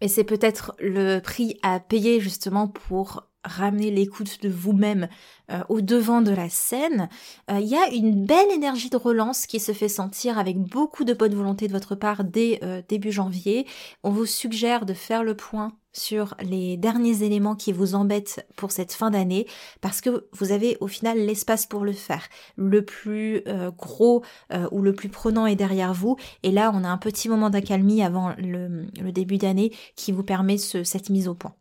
Mais 0.00 0.08
c'est 0.08 0.24
peut-être 0.24 0.74
le 0.80 1.20
prix 1.20 1.56
à 1.62 1.78
payer 1.78 2.18
justement 2.18 2.66
pour 2.66 3.29
ramener 3.44 3.90
l'écoute 3.90 4.42
de 4.42 4.48
vous-même 4.48 5.08
euh, 5.50 5.60
au 5.68 5.80
devant 5.80 6.20
de 6.20 6.30
la 6.30 6.48
scène, 6.48 7.08
euh, 7.50 7.58
il 7.60 7.66
y 7.66 7.76
a 7.76 7.88
une 7.88 8.24
belle 8.24 8.50
énergie 8.50 8.90
de 8.90 8.96
relance 8.96 9.46
qui 9.46 9.60
se 9.60 9.72
fait 9.72 9.88
sentir 9.88 10.38
avec 10.38 10.58
beaucoup 10.58 11.04
de 11.04 11.14
bonne 11.14 11.34
volonté 11.34 11.66
de 11.66 11.72
votre 11.72 11.94
part 11.94 12.24
dès 12.24 12.60
euh, 12.62 12.82
début 12.88 13.12
janvier. 13.12 13.66
On 14.02 14.10
vous 14.10 14.26
suggère 14.26 14.86
de 14.86 14.94
faire 14.94 15.24
le 15.24 15.34
point 15.34 15.72
sur 15.92 16.36
les 16.40 16.76
derniers 16.76 17.24
éléments 17.24 17.56
qui 17.56 17.72
vous 17.72 17.96
embêtent 17.96 18.46
pour 18.54 18.70
cette 18.70 18.92
fin 18.92 19.10
d'année 19.10 19.46
parce 19.80 20.00
que 20.00 20.28
vous 20.32 20.52
avez 20.52 20.76
au 20.80 20.86
final 20.86 21.18
l'espace 21.18 21.66
pour 21.66 21.84
le 21.84 21.92
faire. 21.92 22.28
Le 22.54 22.84
plus 22.84 23.42
gros 23.76 24.22
ou 24.70 24.82
le 24.82 24.92
plus 24.94 25.08
prenant 25.08 25.46
est 25.46 25.56
derrière 25.56 25.92
vous 25.92 26.16
et 26.44 26.52
là 26.52 26.70
on 26.72 26.84
a 26.84 26.88
un 26.88 26.96
petit 26.96 27.28
moment 27.28 27.50
d'accalmie 27.50 28.04
avant 28.04 28.32
le, 28.38 28.86
début 29.10 29.38
d'année 29.38 29.72
qui 29.96 30.12
vous 30.12 30.22
permet 30.22 30.58
cette 30.58 31.10
mise 31.10 31.26
au 31.26 31.34
point. 31.34 31.56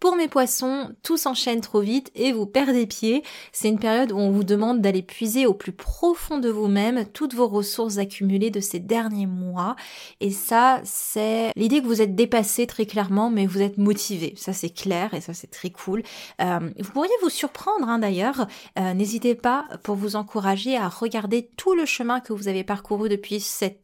Pour 0.00 0.16
mes 0.16 0.28
poissons, 0.28 0.94
tout 1.02 1.16
s'enchaîne 1.16 1.62
trop 1.62 1.80
vite 1.80 2.10
et 2.14 2.32
vous 2.32 2.46
perdez 2.46 2.86
pied. 2.86 3.22
C'est 3.52 3.68
une 3.68 3.78
période 3.78 4.12
où 4.12 4.18
on 4.18 4.30
vous 4.30 4.44
demande 4.44 4.82
d'aller 4.82 5.02
puiser 5.02 5.46
au 5.46 5.54
plus 5.54 5.72
profond 5.72 6.38
de 6.38 6.50
vous-même 6.50 7.06
toutes 7.06 7.34
vos 7.34 7.48
ressources 7.48 7.96
accumulées 7.96 8.50
de 8.50 8.60
ces 8.60 8.80
derniers 8.80 9.26
mois. 9.26 9.76
Et 10.20 10.30
ça, 10.30 10.80
c'est 10.84 11.52
l'idée 11.56 11.80
que 11.80 11.86
vous 11.86 12.02
êtes 12.02 12.14
dépassé 12.14 12.66
très 12.66 12.84
clairement, 12.84 13.30
mais 13.30 13.46
vous 13.46 13.62
êtes 13.62 13.78
motivé. 13.78 14.34
Ça, 14.36 14.52
c'est 14.52 14.68
clair 14.68 15.14
et 15.14 15.20
ça, 15.20 15.32
c'est 15.32 15.50
très 15.50 15.70
cool. 15.70 16.02
Euh, 16.42 16.70
vous 16.78 16.92
pourriez 16.92 17.14
vous 17.22 17.30
surprendre 17.30 17.88
hein, 17.88 17.98
d'ailleurs. 17.98 18.46
Euh, 18.78 18.92
n'hésitez 18.92 19.34
pas 19.34 19.66
pour 19.82 19.96
vous 19.96 20.16
encourager 20.16 20.76
à 20.76 20.88
regarder 20.88 21.48
tout 21.56 21.74
le 21.74 21.86
chemin 21.86 22.20
que 22.20 22.32
vous 22.32 22.48
avez 22.48 22.64
parcouru 22.64 23.08
depuis 23.08 23.42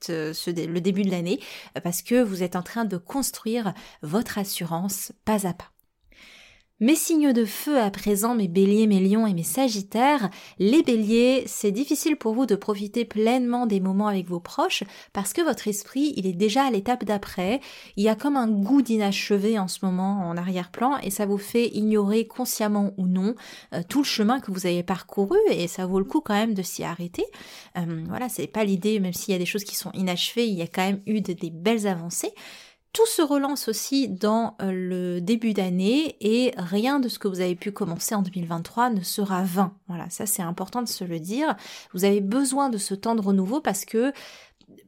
euh, 0.09 0.33
le 0.47 0.81
début 0.81 1.03
de 1.03 1.11
l'année, 1.11 1.41
parce 1.83 2.03
que 2.03 2.23
vous 2.23 2.43
êtes 2.43 2.57
en 2.57 2.63
train 2.63 2.85
de 2.85 2.97
construire 2.97 3.73
votre 4.03 4.39
assurance 4.39 5.13
pas 5.25 5.47
à 5.47 5.55
pas. 5.55 5.71
Mes 6.83 6.95
signes 6.95 7.35
de 7.35 7.45
feu 7.45 7.79
à 7.79 7.91
présent, 7.91 8.35
mes 8.35 8.49
béliers, 8.49 8.87
mes 8.87 9.01
lions 9.01 9.27
et 9.27 9.35
mes 9.35 9.43
sagittaires. 9.43 10.31
Les 10.59 10.83
béliers, 10.83 11.45
c'est 11.47 11.73
difficile 11.73 12.17
pour 12.17 12.33
vous 12.33 12.47
de 12.47 12.55
profiter 12.55 13.05
pleinement 13.05 13.67
des 13.67 13.81
moments 13.81 14.07
avec 14.07 14.27
vos 14.27 14.41
proches 14.41 14.85
parce 15.13 15.35
que 15.35 15.43
votre 15.43 15.69
esprit, 15.69 16.15
il 16.17 16.27
est 16.27 16.33
déjà 16.33 16.65
à 16.65 16.71
l'étape 16.71 17.05
d'après. 17.05 17.61
Il 17.97 18.05
y 18.05 18.09
a 18.09 18.15
comme 18.15 18.39
un 18.39 18.49
goût 18.49 18.81
d'inachevé 18.81 19.59
en 19.59 19.69
ce 19.69 19.85
moment 19.85 20.27
en 20.27 20.39
arrière-plan 20.39 20.97
et 21.03 21.11
ça 21.11 21.27
vous 21.27 21.37
fait 21.37 21.69
ignorer 21.69 22.27
consciemment 22.27 22.95
ou 22.97 23.07
non 23.07 23.35
euh, 23.75 23.83
tout 23.87 23.99
le 23.99 24.07
chemin 24.07 24.41
que 24.41 24.51
vous 24.51 24.65
avez 24.65 24.83
parcouru 24.83 25.37
et 25.51 25.69
ça 25.69 25.85
vaut 25.85 25.99
le 25.99 26.07
coup 26.07 26.23
quand 26.23 26.33
même 26.33 26.55
de 26.55 26.63
s'y 26.63 26.83
arrêter. 26.83 27.27
Euh, 27.77 28.05
voilà, 28.09 28.31
c'est 28.31 28.47
pas 28.47 28.65
l'idée, 28.65 29.01
même 29.01 29.13
s'il 29.13 29.33
y 29.33 29.37
a 29.37 29.39
des 29.39 29.45
choses 29.45 29.65
qui 29.65 29.77
sont 29.77 29.93
inachevées, 29.93 30.47
il 30.47 30.55
y 30.55 30.63
a 30.63 30.67
quand 30.67 30.87
même 30.87 31.03
eu 31.05 31.21
des 31.21 31.51
belles 31.51 31.87
avancées. 31.87 32.33
Tout 32.93 33.07
se 33.07 33.23
relance 33.23 33.69
aussi 33.69 34.09
dans 34.09 34.57
euh, 34.61 34.73
le 34.73 35.21
début 35.21 35.53
d'année 35.53 36.17
et 36.21 36.53
rien 36.57 36.99
de 36.99 37.09
ce 37.09 37.21
que 37.21 37.29
vous 37.29 37.41
avez 37.41 37.55
pu 37.55 37.71
commencer 37.71 38.17
en 38.17 38.23
2023 38.23 38.91
ne 38.91 39.03
sera 39.03 39.45
vain. 39.45 39.73
Voilà, 39.87 40.11
ça 40.11 40.27
c'est 40.27 40.43
important 40.43 40.83
de 40.83 40.89
se 40.89 41.05
le 41.05 41.21
dire. 41.21 41.55
Vous 41.95 42.05
avez 42.05 42.21
besoin 42.21 42.69
de 42.69 42.79
ce 42.79 42.95
temps 42.95 43.15
de 43.15 43.21
renouveau 43.21 43.61
parce 43.61 43.85
que 43.85 44.13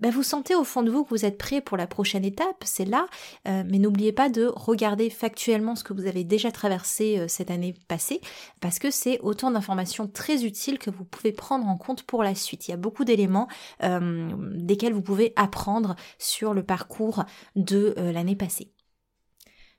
bah, 0.02 0.11
vous 0.11 0.25
sentez 0.25 0.56
au 0.56 0.64
fond 0.64 0.82
de 0.82 0.90
vous 0.90 1.04
que 1.04 1.11
vous 1.11 1.25
êtes 1.25 1.38
prêt 1.38 1.61
pour 1.61 1.76
la 1.76 1.87
prochaine 1.87 2.25
étape, 2.25 2.64
c'est 2.64 2.85
là, 2.85 3.06
euh, 3.47 3.62
mais 3.64 3.78
n'oubliez 3.78 4.11
pas 4.11 4.28
de 4.28 4.47
regarder 4.47 5.11
factuellement 5.11 5.76
ce 5.76 5.85
que 5.85 5.92
vous 5.92 6.06
avez 6.06 6.25
déjà 6.25 6.50
traversé 6.50 7.21
euh, 7.21 7.28
cette 7.28 7.52
année 7.52 7.73
passée, 7.87 8.21
parce 8.61 8.80
que 8.80 8.90
c'est 8.90 9.21
autant 9.21 9.52
d'informations 9.52 10.09
très 10.09 10.44
utiles 10.44 10.80
que 10.80 10.90
vous 10.90 11.04
pouvez 11.04 11.30
prendre 11.30 11.68
en 11.68 11.76
compte 11.76 12.02
pour 12.02 12.25
la 12.25 12.35
suite. 12.35 12.66
Il 12.66 12.73
y 12.73 12.75
a 12.75 12.78
beaucoup 12.78 13.04
d'éléments 13.04 13.47
euh, 13.85 14.28
desquels 14.56 14.92
vous 14.92 15.02
pouvez 15.02 15.32
apprendre 15.37 15.94
sur 16.18 16.52
le 16.52 16.64
parcours 16.64 17.23
de 17.54 17.94
l'année 17.97 18.35
passée. 18.35 18.73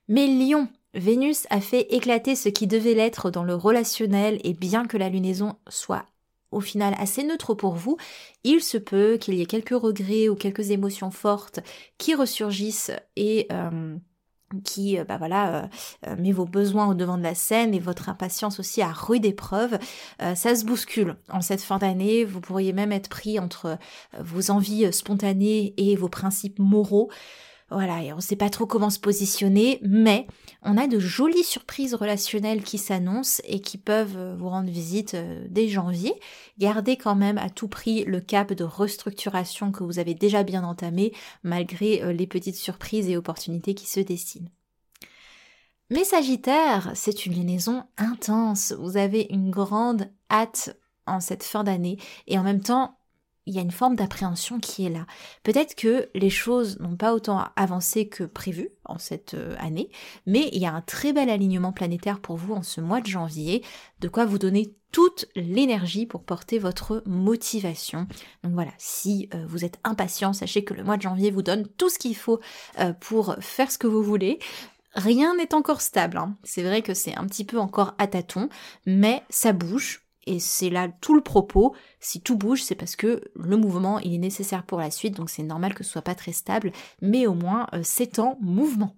Mais 0.07 0.27
Lyon, 0.27 0.69
Vénus 0.93 1.47
a 1.49 1.59
fait 1.59 1.93
éclater 1.93 2.37
ce 2.37 2.47
qui 2.47 2.65
devait 2.65 2.93
l'être 2.93 3.29
dans 3.29 3.43
le 3.43 3.55
relationnel 3.55 4.39
et 4.45 4.53
bien 4.53 4.85
que 4.85 4.95
la 4.95 5.09
lunaison 5.09 5.57
soit 5.67 6.05
au 6.53 6.61
final 6.61 6.95
assez 6.99 7.23
neutre 7.23 7.53
pour 7.53 7.73
vous, 7.73 7.97
il 8.43 8.61
se 8.61 8.77
peut 8.77 9.17
qu'il 9.19 9.35
y 9.35 9.41
ait 9.41 9.45
quelques 9.45 9.69
regrets 9.69 10.29
ou 10.29 10.35
quelques 10.35 10.71
émotions 10.71 11.11
fortes 11.11 11.59
qui 11.97 12.15
ressurgissent 12.15 12.91
et 13.15 13.47
euh, 13.51 13.95
qui 14.63 14.99
euh, 14.99 15.03
bah 15.03 15.17
voilà 15.17 15.69
euh, 16.07 16.15
met 16.17 16.31
vos 16.31 16.45
besoins 16.45 16.87
au 16.87 16.93
devant 16.93 17.17
de 17.17 17.23
la 17.23 17.35
scène 17.35 17.73
et 17.73 17.79
votre 17.79 18.09
impatience 18.09 18.59
aussi 18.59 18.81
à 18.81 18.91
rude 18.91 19.25
épreuve. 19.25 19.77
ça 20.19 20.55
se 20.55 20.65
bouscule 20.65 21.15
en 21.29 21.41
cette 21.41 21.61
fin 21.61 21.77
d'année. 21.77 22.23
Vous 22.23 22.41
pourriez 22.41 22.73
même 22.73 22.91
être 22.91 23.09
pris 23.09 23.39
entre 23.39 23.77
vos 24.19 24.51
envies 24.51 24.91
spontanées 24.93 25.73
et 25.77 25.95
vos 25.95 26.09
principes 26.09 26.59
moraux. 26.59 27.09
Voilà, 27.73 28.03
et 28.03 28.13
on 28.13 28.17
ne 28.17 28.21
sait 28.21 28.35
pas 28.35 28.51
trop 28.51 28.67
comment 28.67 28.91
se 28.91 28.99
positionner, 28.99 29.79
mais 29.81 30.27
on 30.61 30.77
a 30.77 30.85
de 30.85 30.99
jolies 30.99 31.43
surprises 31.43 31.95
relationnelles 31.95 32.61
qui 32.61 32.77
s'annoncent 32.77 33.41
et 33.45 33.61
qui 33.61 33.79
peuvent 33.79 34.15
euh, 34.15 34.35
vous 34.35 34.47
rendre 34.47 34.69
visite 34.69 35.15
euh, 35.15 35.43
dès 35.49 35.67
janvier. 35.67 36.13
Gardez 36.59 36.97
quand 36.97 37.15
même 37.15 37.39
à 37.39 37.49
tout 37.49 37.67
prix 37.67 38.05
le 38.05 38.21
cap 38.21 38.53
de 38.53 38.63
restructuration 38.63 39.71
que 39.71 39.83
vous 39.83 39.97
avez 39.97 40.13
déjà 40.13 40.43
bien 40.43 40.63
entamé, 40.63 41.13
malgré 41.41 42.03
euh, 42.03 42.13
les 42.13 42.27
petites 42.27 42.57
surprises 42.57 43.09
et 43.09 43.17
opportunités 43.17 43.73
qui 43.73 43.87
se 43.87 43.99
dessinent. 43.99 44.49
Mais 45.89 46.03
Sagittaire, 46.03 46.91
c'est 46.93 47.25
une 47.25 47.33
liaison 47.33 47.85
intense. 47.97 48.73
Vous 48.77 48.97
avez 48.97 49.25
une 49.31 49.49
grande 49.49 50.11
hâte 50.29 50.77
en 51.07 51.19
cette 51.19 51.43
fin 51.43 51.63
d'année 51.63 51.97
et 52.27 52.37
en 52.37 52.43
même 52.43 52.61
temps 52.61 52.99
il 53.45 53.53
y 53.53 53.59
a 53.59 53.61
une 53.61 53.71
forme 53.71 53.95
d'appréhension 53.95 54.59
qui 54.59 54.85
est 54.85 54.89
là. 54.89 55.05
Peut-être 55.43 55.75
que 55.75 56.09
les 56.15 56.29
choses 56.29 56.79
n'ont 56.79 56.95
pas 56.95 57.13
autant 57.13 57.45
avancé 57.55 58.07
que 58.07 58.23
prévu 58.23 58.69
en 58.85 58.97
cette 58.97 59.33
euh, 59.33 59.55
année, 59.59 59.89
mais 60.25 60.49
il 60.53 60.61
y 60.61 60.65
a 60.65 60.73
un 60.73 60.81
très 60.81 61.13
bel 61.13 61.29
alignement 61.29 61.73
planétaire 61.73 62.19
pour 62.19 62.37
vous 62.37 62.53
en 62.53 62.63
ce 62.63 62.81
mois 62.81 63.01
de 63.01 63.07
janvier, 63.07 63.63
de 63.99 64.07
quoi 64.07 64.25
vous 64.25 64.37
donner 64.37 64.73
toute 64.91 65.25
l'énergie 65.35 66.05
pour 66.05 66.23
porter 66.23 66.59
votre 66.59 67.03
motivation. 67.05 68.07
Donc 68.43 68.53
voilà, 68.53 68.71
si 68.77 69.27
euh, 69.33 69.43
vous 69.47 69.65
êtes 69.65 69.79
impatient, 69.83 70.33
sachez 70.33 70.63
que 70.63 70.73
le 70.73 70.83
mois 70.83 70.97
de 70.97 71.01
janvier 71.01 71.31
vous 71.31 71.41
donne 71.41 71.67
tout 71.67 71.89
ce 71.89 71.99
qu'il 71.99 72.15
faut 72.15 72.39
euh, 72.79 72.93
pour 72.93 73.35
faire 73.39 73.71
ce 73.71 73.77
que 73.77 73.87
vous 73.87 74.03
voulez. 74.03 74.39
Rien 74.95 75.35
n'est 75.35 75.55
encore 75.55 75.81
stable, 75.81 76.17
hein. 76.17 76.37
c'est 76.43 76.61
vrai 76.61 76.83
que 76.83 76.93
c'est 76.93 77.15
un 77.15 77.25
petit 77.25 77.45
peu 77.45 77.57
encore 77.57 77.95
à 77.97 78.05
tâtons, 78.05 78.47
mais 78.85 79.23
ça 79.29 79.51
bouge, 79.51 80.03
et 80.25 80.39
c'est 80.39 80.69
là 80.69 80.89
tout 81.01 81.15
le 81.15 81.21
propos. 81.21 81.75
Si 81.99 82.21
tout 82.21 82.37
bouge, 82.37 82.63
c'est 82.63 82.75
parce 82.75 82.95
que 82.95 83.21
le 83.35 83.57
mouvement, 83.57 83.99
il 83.99 84.13
est 84.13 84.17
nécessaire 84.17 84.65
pour 84.65 84.79
la 84.79 84.91
suite, 84.91 85.15
donc 85.15 85.29
c'est 85.29 85.43
normal 85.43 85.73
que 85.73 85.83
ce 85.83 85.91
soit 85.91 86.01
pas 86.01 86.15
très 86.15 86.33
stable, 86.33 86.71
mais 87.01 87.27
au 87.27 87.33
moins 87.33 87.67
euh, 87.73 87.81
c'est 87.83 88.19
en 88.19 88.37
mouvement. 88.41 88.95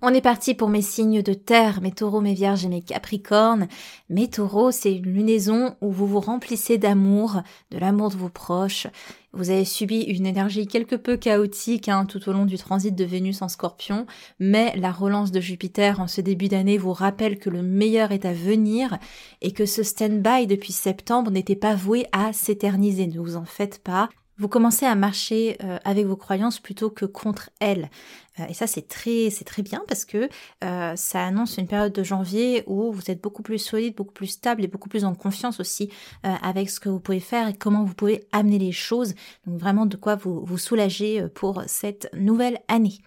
On 0.00 0.14
est 0.14 0.20
parti 0.20 0.54
pour 0.54 0.68
mes 0.68 0.80
signes 0.80 1.22
de 1.22 1.34
terre, 1.34 1.80
mes 1.80 1.90
taureaux, 1.90 2.20
mes 2.20 2.34
vierges 2.34 2.64
et 2.64 2.68
mes 2.68 2.82
capricornes. 2.82 3.66
Mes 4.08 4.28
taureaux, 4.28 4.70
c'est 4.70 4.94
une 4.94 5.12
lunaison 5.12 5.74
où 5.80 5.90
vous 5.90 6.06
vous 6.06 6.20
remplissez 6.20 6.78
d'amour, 6.78 7.42
de 7.72 7.78
l'amour 7.78 8.10
de 8.10 8.16
vos 8.16 8.28
proches. 8.28 8.86
Vous 9.32 9.50
avez 9.50 9.64
subi 9.64 10.02
une 10.02 10.24
énergie 10.24 10.68
quelque 10.68 10.94
peu 10.94 11.16
chaotique 11.16 11.88
hein, 11.88 12.06
tout 12.06 12.28
au 12.28 12.32
long 12.32 12.46
du 12.46 12.56
transit 12.56 12.94
de 12.94 13.04
Vénus 13.04 13.42
en 13.42 13.48
scorpion, 13.48 14.06
mais 14.38 14.72
la 14.76 14.92
relance 14.92 15.32
de 15.32 15.40
Jupiter 15.40 15.98
en 15.98 16.06
ce 16.06 16.20
début 16.20 16.46
d'année 16.46 16.78
vous 16.78 16.92
rappelle 16.92 17.40
que 17.40 17.50
le 17.50 17.62
meilleur 17.64 18.12
est 18.12 18.24
à 18.24 18.32
venir 18.32 18.98
et 19.42 19.50
que 19.50 19.66
ce 19.66 19.82
stand-by 19.82 20.46
depuis 20.46 20.72
septembre 20.72 21.32
n'était 21.32 21.56
pas 21.56 21.74
voué 21.74 22.06
à 22.12 22.32
s'éterniser. 22.32 23.08
Ne 23.08 23.18
vous 23.18 23.36
en 23.36 23.44
faites 23.44 23.82
pas. 23.82 24.08
Vous 24.38 24.48
commencez 24.48 24.86
à 24.86 24.94
marcher 24.94 25.58
euh, 25.64 25.78
avec 25.84 26.06
vos 26.06 26.16
croyances 26.16 26.60
plutôt 26.60 26.90
que 26.90 27.04
contre 27.04 27.50
elles. 27.58 27.90
Euh, 28.40 28.44
et 28.48 28.54
ça, 28.54 28.66
c'est 28.66 28.88
très, 28.88 29.30
c'est 29.30 29.44
très 29.44 29.62
bien 29.62 29.82
parce 29.88 30.04
que 30.04 30.28
euh, 30.64 30.96
ça 30.96 31.24
annonce 31.24 31.56
une 31.58 31.66
période 31.66 31.92
de 31.92 32.02
janvier 32.02 32.62
où 32.66 32.92
vous 32.92 33.10
êtes 33.10 33.22
beaucoup 33.22 33.42
plus 33.42 33.58
solide, 33.58 33.94
beaucoup 33.94 34.12
plus 34.12 34.26
stable 34.26 34.64
et 34.64 34.68
beaucoup 34.68 34.88
plus 34.88 35.04
en 35.04 35.14
confiance 35.14 35.60
aussi 35.60 35.90
avec 36.22 36.70
ce 36.70 36.80
que 36.80 36.88
vous 36.88 37.00
pouvez 37.00 37.20
faire 37.20 37.48
et 37.48 37.54
comment 37.54 37.84
vous 37.84 37.94
pouvez 37.94 38.24
amener 38.32 38.58
les 38.58 38.72
choses. 38.72 39.14
Donc 39.46 39.58
vraiment 39.58 39.86
de 39.86 39.96
quoi 39.96 40.16
vous 40.16 40.44
vous 40.44 40.58
soulager 40.58 41.26
pour 41.34 41.62
cette 41.66 42.08
nouvelle 42.14 42.58
année. 42.68 42.98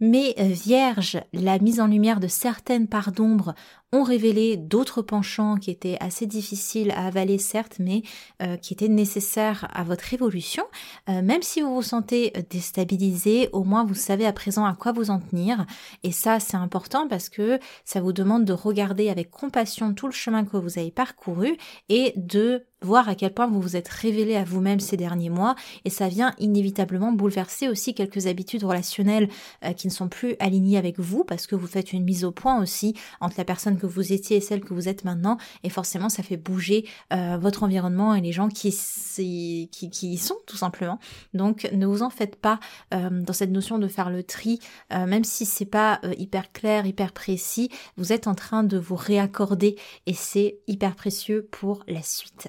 Mais 0.00 0.34
vierge, 0.38 1.20
la 1.32 1.58
mise 1.58 1.80
en 1.80 1.86
lumière 1.86 2.20
de 2.20 2.28
certaines 2.28 2.88
parts 2.88 3.12
d'ombre 3.12 3.54
ont 3.92 4.02
révélé 4.02 4.56
d'autres 4.56 5.02
penchants 5.02 5.56
qui 5.56 5.70
étaient 5.70 5.96
assez 6.00 6.26
difficiles 6.26 6.90
à 6.90 7.06
avaler 7.06 7.38
certes, 7.38 7.76
mais 7.78 8.02
euh, 8.42 8.56
qui 8.56 8.74
étaient 8.74 8.88
nécessaires 8.88 9.68
à 9.72 9.82
votre 9.82 10.12
évolution. 10.12 10.64
Euh, 11.08 11.22
même 11.22 11.42
si 11.42 11.62
vous 11.62 11.74
vous 11.74 11.82
sentez 11.82 12.32
déstabilisé, 12.50 13.48
au 13.52 13.64
moins 13.64 13.84
vous 13.84 13.94
savez 13.94 14.26
à 14.26 14.32
présent 14.32 14.66
à 14.66 14.74
quoi 14.74 14.92
vous 14.92 15.10
en 15.10 15.20
tenir. 15.20 15.64
Et 16.02 16.12
ça, 16.12 16.38
c'est 16.40 16.56
important 16.56 17.08
parce 17.08 17.28
que 17.28 17.58
ça 17.84 18.00
vous 18.00 18.12
demande 18.12 18.44
de 18.44 18.52
regarder 18.52 19.08
avec 19.08 19.30
compassion 19.30 19.94
tout 19.94 20.06
le 20.06 20.12
chemin 20.12 20.44
que 20.44 20.56
vous 20.56 20.78
avez 20.78 20.90
parcouru 20.90 21.56
et 21.88 22.12
de 22.16 22.64
voir 22.82 23.08
à 23.08 23.14
quel 23.14 23.34
point 23.34 23.46
vous 23.46 23.60
vous 23.60 23.76
êtes 23.76 23.88
révélé 23.88 24.36
à 24.36 24.44
vous-même 24.44 24.80
ces 24.80 24.96
derniers 24.96 25.30
mois 25.30 25.56
et 25.84 25.90
ça 25.90 26.08
vient 26.08 26.34
inévitablement 26.38 27.12
bouleverser 27.12 27.68
aussi 27.68 27.94
quelques 27.94 28.26
habitudes 28.26 28.62
relationnelles 28.62 29.28
euh, 29.64 29.72
qui 29.72 29.88
ne 29.88 29.92
sont 29.92 30.08
plus 30.08 30.36
alignées 30.38 30.78
avec 30.78 30.98
vous 31.00 31.24
parce 31.24 31.46
que 31.46 31.56
vous 31.56 31.66
faites 31.66 31.92
une 31.92 32.04
mise 32.04 32.24
au 32.24 32.30
point 32.30 32.60
aussi 32.62 32.94
entre 33.20 33.34
la 33.38 33.44
personne 33.44 33.77
que 33.78 33.86
vous 33.86 34.12
étiez 34.12 34.38
et 34.38 34.40
celle 34.40 34.60
que 34.64 34.74
vous 34.74 34.88
êtes 34.88 35.04
maintenant. 35.04 35.38
Et 35.62 35.70
forcément, 35.70 36.08
ça 36.08 36.22
fait 36.22 36.36
bouger 36.36 36.86
euh, 37.12 37.38
votre 37.38 37.62
environnement 37.62 38.14
et 38.14 38.20
les 38.20 38.32
gens 38.32 38.48
qui, 38.48 38.70
qui, 38.70 39.90
qui 39.90 40.12
y 40.12 40.18
sont, 40.18 40.36
tout 40.46 40.56
simplement. 40.56 40.98
Donc, 41.34 41.68
ne 41.72 41.86
vous 41.86 42.02
en 42.02 42.10
faites 42.10 42.36
pas 42.36 42.60
euh, 42.94 43.10
dans 43.10 43.32
cette 43.32 43.50
notion 43.50 43.78
de 43.78 43.88
faire 43.88 44.10
le 44.10 44.22
tri, 44.22 44.58
euh, 44.92 45.06
même 45.06 45.24
si 45.24 45.46
c'est 45.46 45.64
pas 45.64 46.00
hyper 46.18 46.52
clair, 46.52 46.86
hyper 46.86 47.12
précis, 47.12 47.70
vous 47.96 48.12
êtes 48.12 48.26
en 48.26 48.34
train 48.34 48.64
de 48.64 48.78
vous 48.78 48.96
réaccorder 48.96 49.76
et 50.06 50.14
c'est 50.14 50.58
hyper 50.66 50.94
précieux 50.94 51.48
pour 51.50 51.84
la 51.86 52.02
suite. 52.02 52.48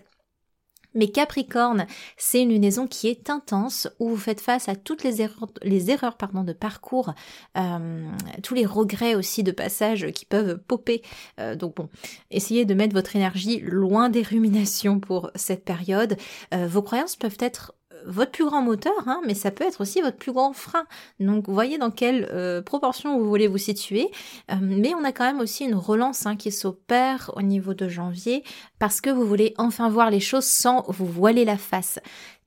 Mais 0.96 1.08
Capricorne, 1.10 1.86
c'est 2.18 2.42
une 2.42 2.50
lunaison 2.50 2.88
qui 2.88 3.08
est 3.08 3.30
intense, 3.30 3.88
où 4.00 4.10
vous 4.10 4.18
faites 4.18 4.42
face 4.42 4.70
à 4.70 4.76
toutes 4.76 5.04
les 5.04 5.22
erreurs, 5.22 5.48
les 5.64 5.86
pardon, 6.18 6.44
de 6.44 6.54
parcours, 6.54 7.14
euh, 7.58 8.10
tous 8.44 8.54
les 8.56 8.66
regrets 8.66 9.16
aussi 9.16 9.44
de 9.44 9.52
passage 9.52 10.08
qui 10.12 10.26
peuvent 10.26 10.58
popper. 10.68 11.02
Euh, 11.40 11.56
donc 11.56 11.76
bon, 11.76 11.90
essayez 12.32 12.66
de 12.66 12.74
mettre 12.74 12.94
votre 12.94 13.16
énergie 13.16 13.60
loin 13.60 14.10
des 14.10 14.24
ruminations 14.24 15.00
pour 15.00 15.32
cette 15.36 15.64
période. 15.64 16.18
Euh, 16.54 16.68
vos 16.68 16.82
croyances 16.82 17.16
peuvent 17.16 17.38
être 17.40 17.74
votre 18.06 18.32
plus 18.32 18.46
grand 18.46 18.62
moteur, 18.62 18.94
hein, 19.08 19.22
mais 19.26 19.34
ça 19.34 19.52
peut 19.52 19.64
être 19.64 19.82
aussi 19.82 20.02
votre 20.02 20.18
plus 20.18 20.32
grand 20.32 20.54
frein. 20.54 20.86
Donc 21.20 21.48
vous 21.48 21.54
voyez 21.54 21.78
dans 21.78 21.92
quelle 21.92 22.28
euh, 22.32 22.62
proportion 22.62 23.18
vous 23.18 23.28
voulez 23.28 23.48
vous 23.48 23.58
situer. 23.58 24.10
Euh, 24.52 24.56
mais 24.62 24.94
on 24.96 25.04
a 25.04 25.12
quand 25.12 25.26
même 25.26 25.40
aussi 25.40 25.66
une 25.66 25.76
relance 25.76 26.26
hein, 26.26 26.36
qui 26.36 26.52
s'opère 26.52 27.32
au 27.36 27.42
niveau 27.42 27.74
de 27.74 27.88
janvier 27.88 28.44
parce 28.80 29.02
que 29.02 29.10
vous 29.10 29.26
voulez 29.26 29.54
enfin 29.58 29.90
voir 29.90 30.10
les 30.10 30.20
choses 30.20 30.46
sans 30.46 30.84
vous 30.88 31.06
voiler 31.08 31.46
la 31.46 31.58
face. 31.58 32.00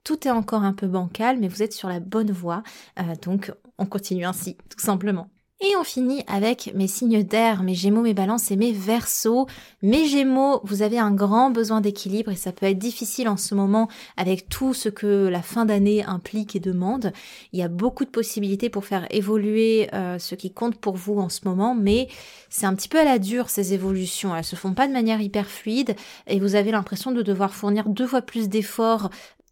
Tout 0.05 0.27
est 0.27 0.33
encore 0.33 0.65
un 0.65 0.73
peu 0.73 0.87
bancal, 0.87 1.39
mais 1.39 1.49
vous 1.49 1.63
êtes 1.63 1.73
sur 1.73 1.89
la 1.89 2.01
bonne 2.01 2.33
voie. 2.33 2.63
Euh, 2.99 3.15
donc 3.23 3.53
on 3.79 3.87
continue 3.87 4.25
ainsi, 4.25 4.57
tout 4.69 4.81
simplement. 4.81 5.31
Et 5.65 5.77
on 5.77 5.85
finit 5.85 6.25
avec 6.27 6.73
mes 6.75 6.89
signes 6.89 7.23
d'air, 7.23 7.63
mes 7.63 7.77
gémeaux, 7.77 8.03
mes 8.03 8.15
balances 8.15 8.51
et 8.51 8.57
mes 8.57 8.73
versos. 8.73 9.47
Mes 9.81 10.09
gémeaux, 10.09 10.61
vous 10.65 10.83
avez 10.83 10.99
un 10.99 11.13
grand 11.13 11.51
besoin 11.51 11.81
d'équilibre 11.81 12.33
et 12.33 12.37
ça 12.37 12.51
peut 12.51 12.67
être 12.67 12.81
difficile 12.81 13.29
en 13.29 13.37
ce 13.37 13.55
moment 13.55 13.87
avec 14.17 14.49
tout 14.49 14.75
ce 14.75 14.89
que 14.89 15.29
la 15.29 15.41
fin 15.41 15.65
d'année 15.65 16.03
implique 16.03 16.57
et 16.57 16.61
demande. 16.61 17.13
Il 17.53 17.61
y 17.61 17.63
a 17.63 17.69
beaucoup 17.69 18.05
de 18.05 18.11
possibilités 18.11 18.71
pour 18.71 18.85
faire 18.85 19.07
évoluer 19.11 19.89
euh, 19.95 20.19
ce 20.19 20.35
qui 20.35 20.53
compte 20.53 20.75
pour 20.79 20.97
vous 20.97 21.21
en 21.21 21.29
ce 21.29 21.43
moment, 21.45 21.77
mais 21.77 22.09
c'est 22.51 22.67
un 22.67 22.75
petit 22.75 22.89
peu 22.89 22.99
à 22.99 23.05
la 23.05 23.21
dure 23.21 23.49
ces 23.49 23.73
évolutions. 23.73 24.35
Elles 24.35 24.43
se 24.43 24.57
font 24.57 24.75
pas 24.75 24.89
de 24.89 24.93
manière 24.93 25.21
hyper 25.21 25.47
fluide 25.47 25.95
et 26.27 26.41
vous 26.41 26.57
avez 26.57 26.73
l'impression 26.73 27.13
de 27.13 27.23
devoir 27.23 27.55
fournir 27.55 27.89
deux 27.89 28.09
fois 28.09 28.23
plus 28.23 28.49
d'efforts 28.49 29.11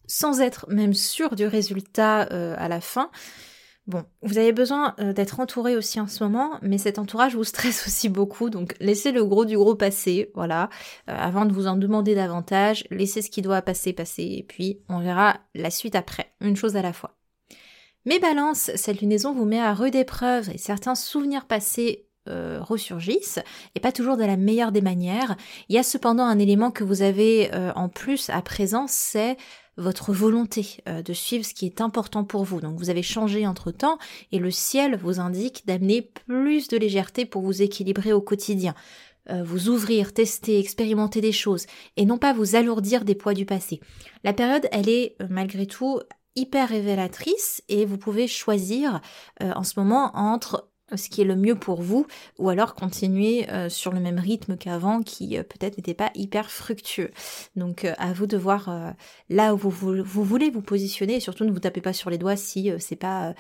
sans 0.09 0.41
être 0.41 0.67
même 0.69 0.93
sûr 0.93 1.37
du 1.37 1.47
résultat 1.47 2.23
euh, 2.33 2.57
à 2.59 2.67
la 2.67 2.81
fin. 2.81 3.11
Bon, 3.87 4.05
vous 4.23 4.39
avez 4.39 4.53
besoin 4.53 4.95
euh, 5.01 5.13
d'être 5.13 5.41
entouré 5.41 5.77
aussi 5.77 6.01
en 6.01 6.07
ce 6.07 6.23
moment, 6.23 6.59
mais 6.63 6.79
cet 6.79 6.99
entourage 6.99 7.35
vous 7.35 7.45
stresse 7.45 7.85
aussi 7.87 8.09
beaucoup, 8.09 8.51
donc 8.51 8.75
laissez 8.79 9.11
le 9.11 9.25
gros 9.25 9.45
du 9.45 9.57
gros 9.57 9.75
passer, 9.75 10.31
voilà, 10.35 10.69
euh, 11.09 11.17
avant 11.17 11.47
de 11.47 11.53
vous 11.53 11.67
en 11.67 11.77
demander 11.77 12.15
davantage, 12.15 12.85
laissez 12.91 13.23
ce 13.23 13.31
qui 13.31 13.43
doit 13.43 13.63
passer 13.63 13.93
passer, 13.93 14.23
et 14.23 14.45
puis 14.47 14.81
on 14.89 15.01
verra 15.01 15.39
la 15.55 15.71
suite 15.71 15.95
après, 15.95 16.33
une 16.41 16.57
chose 16.57 16.77
à 16.77 16.83
la 16.83 16.93
fois. 16.93 17.17
Mais 18.05 18.19
balance, 18.19 18.71
cette 18.77 19.01
lunaison 19.01 19.35
vous 19.35 19.45
met 19.45 19.61
à 19.61 19.75
rude 19.75 19.95
épreuve 19.95 20.51
et 20.51 20.59
certains 20.59 20.95
souvenirs 20.95 21.47
passés 21.47 22.07
euh, 22.29 22.61
ressurgissent, 22.61 23.41
et 23.75 23.81
pas 23.81 23.93
toujours 23.93 24.17
de 24.17 24.25
la 24.25 24.37
meilleure 24.37 24.73
des 24.73 24.83
manières. 24.83 25.37
Il 25.69 25.75
y 25.75 25.79
a 25.79 25.83
cependant 25.83 26.25
un 26.25 26.39
élément 26.39 26.71
que 26.71 26.85
vous 26.85 27.03
avez 27.03 27.51
en 27.75 27.89
plus 27.89 28.31
à 28.31 28.41
présent, 28.43 28.87
c'est 28.89 29.37
votre 29.81 30.13
volonté 30.13 30.83
euh, 30.89 31.03
de 31.03 31.13
suivre 31.13 31.45
ce 31.45 31.55
qui 31.55 31.67
est 31.67 31.81
important 31.81 32.25
pour 32.25 32.45
vous. 32.45 32.61
Donc 32.61 32.79
vous 32.79 32.91
avez 32.91 33.03
changé 33.03 33.47
entre 33.47 33.71
temps 33.71 33.99
et 34.31 34.39
le 34.39 34.51
ciel 34.51 34.97
vous 34.97 35.19
indique 35.19 35.67
d'amener 35.67 36.03
plus 36.03 36.69
de 36.69 36.77
légèreté 36.77 37.25
pour 37.25 37.43
vous 37.43 37.63
équilibrer 37.63 38.13
au 38.13 38.21
quotidien. 38.21 38.75
Euh, 39.31 39.43
vous 39.43 39.69
ouvrir, 39.69 40.13
tester, 40.13 40.59
expérimenter 40.59 41.21
des 41.21 41.33
choses 41.33 41.67
et 41.97 42.05
non 42.05 42.19
pas 42.19 42.33
vous 42.33 42.57
alourdir 42.57 43.05
des 43.05 43.15
poids 43.15 43.35
du 43.35 43.47
passé. 43.47 43.81
La 44.23 44.33
période, 44.33 44.69
elle 44.73 44.89
est 44.89 45.17
euh, 45.21 45.27
malgré 45.29 45.67
tout 45.67 46.01
hyper 46.37 46.69
révélatrice 46.69 47.63
et 47.69 47.85
vous 47.85 47.99
pouvez 47.99 48.29
choisir 48.29 49.01
en 49.41 49.65
ce 49.65 49.81
moment 49.81 50.13
entre 50.15 50.70
ce 50.97 51.09
qui 51.09 51.21
est 51.23 51.25
le 51.25 51.37
mieux 51.37 51.55
pour 51.55 51.83
vous, 51.83 52.07
ou 52.39 52.49
alors 52.49 52.75
continuer 52.75 53.49
euh, 53.51 53.69
sur 53.69 53.93
le 53.93 54.01
même 54.01 54.19
rythme 54.19 54.57
qu'avant 54.57 55.03
qui 55.03 55.37
euh, 55.37 55.43
peut-être 55.43 55.77
n'était 55.77 55.95
pas 55.95 56.11
hyper 56.15 56.51
fructueux. 56.51 57.11
Donc 57.57 57.85
euh, 57.85 57.95
à 57.99 58.13
vous 58.13 58.27
de 58.27 58.37
voir 58.37 58.95
là 59.29 59.55
où 59.55 59.57
vous, 59.57 59.71
vous, 59.71 60.25
voulez 60.25 60.51
vous 60.51 60.63
positionner 60.63 61.17
et 61.17 61.21
surtout 61.21 61.45
ne 61.45 61.53
vous 61.53 61.61
tapez 61.61 61.81
pas 61.81 61.93
sur 61.93 62.11
les 62.11 62.19
doigts 62.19 62.37
si 62.37 62.71
c'est 62.79 62.97
pas 62.97 63.35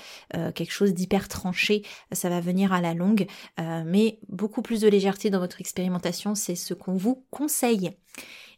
quelque 0.54 0.72
chose 0.72 0.94
d'hyper 0.94 1.28
tranché, 1.28 1.82
ça 2.12 2.28
va 2.28 2.40
venir 2.40 2.72
à 2.72 2.80
la 2.80 2.94
longue, 2.94 3.26
mais 3.58 4.18
beaucoup 4.28 4.62
plus 4.62 4.80
de 4.80 4.88
légèreté 4.88 5.30
dans 5.30 5.38
votre 5.38 5.60
expérimentation, 5.60 6.34
c'est 6.34 6.54
ce 6.54 6.74
qu'on 6.74 6.94
vous 6.94 7.24
conseille. 7.30 7.92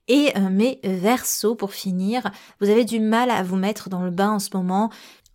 Et 0.08 0.32
mes 0.50 0.80
versos, 0.82 1.54
pour 1.54 1.72
finir, 1.72 2.30
vous 2.60 2.70
avez 2.70 2.84
du 2.84 3.00
mal 3.00 3.30
à 3.30 3.42
vous 3.42 3.56
mettre 3.56 3.88
dans 3.88 4.02
le 4.02 4.10
bain 4.10 4.32
en 4.32 4.38
ce 4.38 4.50
moment. 4.54 4.90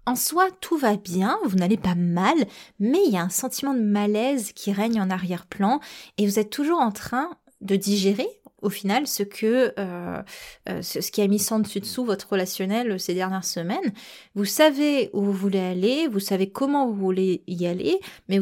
En 0.07 0.15
soi, 0.15 0.47
tout 0.61 0.77
va 0.77 0.95
bien, 0.95 1.37
vous 1.43 1.57
n'allez 1.57 1.75
pas 1.75 1.93
mal, 1.93 2.33
mais 2.79 2.99
il 3.05 3.11
y 3.11 3.17
a 3.17 3.21
un 3.23 3.29
sentiment 3.29 3.73
de 3.73 3.81
malaise 3.81 4.53
qui 4.53 4.71
règne 4.71 5.01
en 5.01 5.09
arrière-plan 5.09 5.81
et 6.17 6.25
vous 6.25 6.39
êtes 6.39 6.49
toujours 6.49 6.79
en 6.79 6.93
train 6.93 7.31
de 7.59 7.75
digérer 7.75 8.29
au 8.61 8.69
final 8.69 9.05
ce 9.05 9.23
que 9.23 9.73
euh, 9.77 10.21
euh, 10.69 10.81
ce, 10.81 11.11
qui 11.11 11.21
a 11.21 11.27
mis 11.27 11.39
sans 11.39 11.59
dessus 11.59 11.81
dessous 11.81 12.05
votre 12.05 12.29
relationnel 12.29 12.97
ces 13.01 13.15
dernières 13.15 13.43
semaines. 13.43 13.91
Vous 14.33 14.45
savez 14.45 15.09
où 15.11 15.21
vous 15.21 15.33
voulez 15.33 15.59
aller, 15.59 16.07
vous 16.07 16.21
savez 16.21 16.49
comment 16.49 16.87
vous 16.87 16.95
voulez 16.95 17.43
y 17.45 17.67
aller, 17.67 17.99
mais 18.29 18.39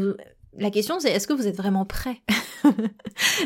la 0.60 0.69
question 0.69 0.99
c'est 0.99 1.10
est-ce 1.10 1.28
que 1.28 1.34
vous 1.34 1.47
êtes 1.47 1.58
vraiment 1.58 1.86
prêt? 1.86 2.21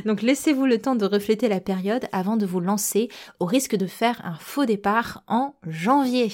Donc 0.06 0.24
laissez-vous 0.24 0.66
le 0.66 0.82
temps 0.82 0.96
de 0.96 1.06
refléter 1.06 1.48
la 1.48 1.62
période 1.62 2.10
avant 2.12 2.36
de 2.36 2.46
vous 2.46 2.60
lancer 2.60 3.08
au 3.40 3.46
risque 3.46 3.78
de 3.78 3.88
faire 3.88 4.20
un 4.26 4.36
faux 4.36 4.66
départ 4.66 5.24
en 5.28 5.56
janvier. 5.66 6.34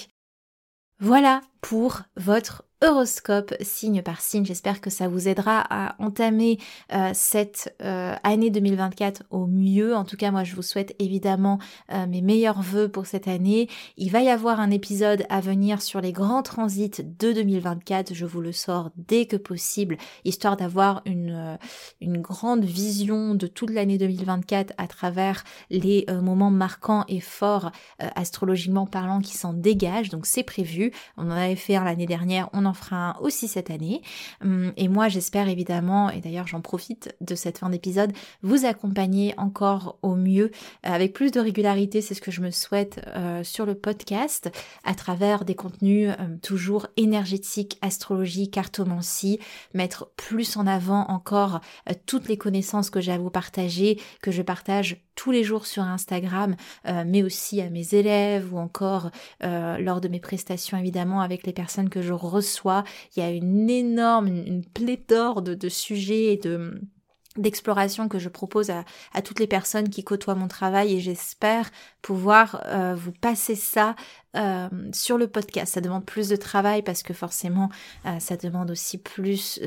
Voilà 1.00 1.42
pour 1.62 2.04
votre 2.16 2.64
horoscope 2.86 3.54
signe 3.62 4.02
par 4.02 4.22
signe. 4.22 4.46
J'espère 4.46 4.82
que 4.82 4.90
ça 4.90 5.08
vous 5.08 5.28
aidera 5.28 5.64
à 5.70 5.96
entamer 6.00 6.60
euh, 6.94 7.12
cette 7.14 7.76
euh, 7.82 8.14
année 8.24 8.50
2024 8.50 9.24
au 9.32 9.48
mieux. 9.48 9.96
En 9.96 10.06
tout 10.06 10.18
cas, 10.18 10.32
moi, 10.32 10.44
je 10.44 10.56
vous 10.56 10.62
souhaite 10.62 10.96
évidemment 11.00 11.60
euh, 11.92 12.06
mes 12.06 12.22
meilleurs 12.22 12.62
voeux 12.62 12.88
pour 12.88 13.06
cette 13.06 13.28
année. 13.28 13.70
Il 13.98 14.12
va 14.12 14.22
y 14.22 14.30
avoir 14.30 14.60
un 14.60 14.72
épisode 14.72 15.26
à 15.30 15.42
venir 15.42 15.82
sur 15.82 16.00
les 16.02 16.12
grands 16.12 16.44
transits 16.44 17.02
de 17.04 17.34
2024. 17.34 18.14
Je 18.14 18.26
vous 18.26 18.42
le 18.42 18.52
sors 18.52 18.92
dès 18.96 19.26
que 19.26 19.38
possible, 19.38 19.98
histoire 20.24 20.58
d'avoir 20.58 21.02
une, 21.06 21.58
grande 22.02 22.64
vision 22.64 23.36
de 23.36 23.48
toute 23.48 23.72
l'année 23.72 23.98
2024 23.98 24.74
à 24.78 24.88
travers 24.88 25.44
les 25.70 26.06
moments 26.22 26.52
marquants 26.52 27.04
et 27.08 27.20
forts 27.20 27.72
astrologiquement 28.00 28.86
parlant 28.86 29.20
qui 29.20 29.36
s'en 29.36 29.54
dégagent. 29.54 30.10
Donc 30.10 30.26
c'est 30.26 30.44
prévu. 30.44 30.92
On 31.18 31.28
en 31.28 31.32
avait 31.32 31.56
fait 31.56 31.76
un 31.76 31.84
l'année 31.84 32.06
dernière. 32.06 32.50
On 32.54 32.66
en 32.66 32.74
fera 32.76 33.18
aussi 33.22 33.48
cette 33.48 33.72
année. 33.72 34.02
Hum, 34.44 34.72
et 34.78 34.88
moi, 34.88 35.08
j'espère 35.08 35.50
évidemment, 35.50 36.10
et 36.10 36.20
d'ailleurs 36.22 36.48
j'en 36.48 36.62
profite 36.62 37.16
de 37.22 37.36
cette 37.36 37.60
fin 37.60 37.70
d'épisode, 37.70 38.14
vous 38.42 38.66
accompagner 38.66 39.34
encore 39.38 39.98
au 40.02 40.16
mieux, 40.16 40.52
avec 40.84 41.14
plus 41.14 41.32
de 41.32 41.40
régularité, 41.40 42.02
c'est 42.02 42.14
ce 42.14 42.22
que 42.22 42.32
je 42.32 42.42
me 42.42 42.52
souhaite 42.52 43.02
euh, 43.08 43.44
sur 43.44 43.66
le 43.66 43.76
podcast, 43.76 44.52
à 44.84 44.94
travers 44.94 45.46
des 45.46 45.56
contenus 45.56 46.10
euh, 46.10 46.38
toujours 46.42 46.88
énergétiques, 46.98 47.78
astrologie, 47.82 48.50
cartomancie, 48.50 49.40
mettre 49.74 50.12
plus 50.16 50.58
en 50.58 50.68
avant 50.68 51.06
encore 51.08 51.62
euh, 51.90 51.94
toutes 52.06 52.28
les 52.28 52.38
connaissances 52.38 52.90
que 52.90 53.02
j'ai 53.02 53.12
à 53.12 53.18
vous 53.18 53.30
partager, 53.30 54.00
que 54.22 54.32
je 54.32 54.42
partage 54.42 55.05
tous 55.16 55.32
les 55.32 55.44
jours 55.44 55.66
sur 55.66 55.84
Instagram, 55.84 56.56
mais 57.06 57.24
aussi 57.24 57.62
à 57.62 57.70
mes 57.70 57.94
élèves 57.94 58.54
ou 58.54 58.58
encore 58.58 59.12
lors 59.42 60.02
de 60.02 60.08
mes 60.08 60.20
prestations 60.20 60.78
évidemment 60.78 61.22
avec 61.22 61.46
les 61.46 61.54
personnes 61.54 61.90
que 61.90 62.02
je 62.02 62.14
reçois. 62.14 62.84
Il 63.16 63.24
y 63.24 63.26
a 63.26 63.30
une 63.30 63.70
énorme, 63.70 64.28
une, 64.28 64.66
pléthore 64.66 65.42
de, 65.42 65.54
de 65.54 65.70
sujets 65.70 66.34
et 66.34 66.38
de 66.38 66.82
d'exploration 67.38 68.08
que 68.08 68.20
je 68.20 68.30
propose 68.30 68.70
à, 68.70 68.84
toutes 69.24 69.40
les 69.40 69.48
personnes 69.48 69.90
qui 69.90 70.04
côtoient 70.04 70.36
mon 70.36 70.48
travail 70.48 70.94
et 70.94 71.00
j'espère 71.00 71.70
pouvoir 72.02 72.62
euh, 72.66 72.96
vous 72.96 73.12
passer 73.12 73.56
ça 73.56 73.96
euh, 74.36 74.70
sur 74.94 75.18
le 75.18 75.28
podcast. 75.28 75.74
Ça 75.74 75.82
demande 75.82 76.06
plus 76.06 76.30
de 76.30 76.36
travail 76.36 76.82
parce 76.82 77.04
que 77.04 77.14
forcément 77.14 77.70
euh, 78.06 78.20
ça 78.20 78.38
demande 78.38 78.72
aussi 78.72 78.98
plus 78.98 79.60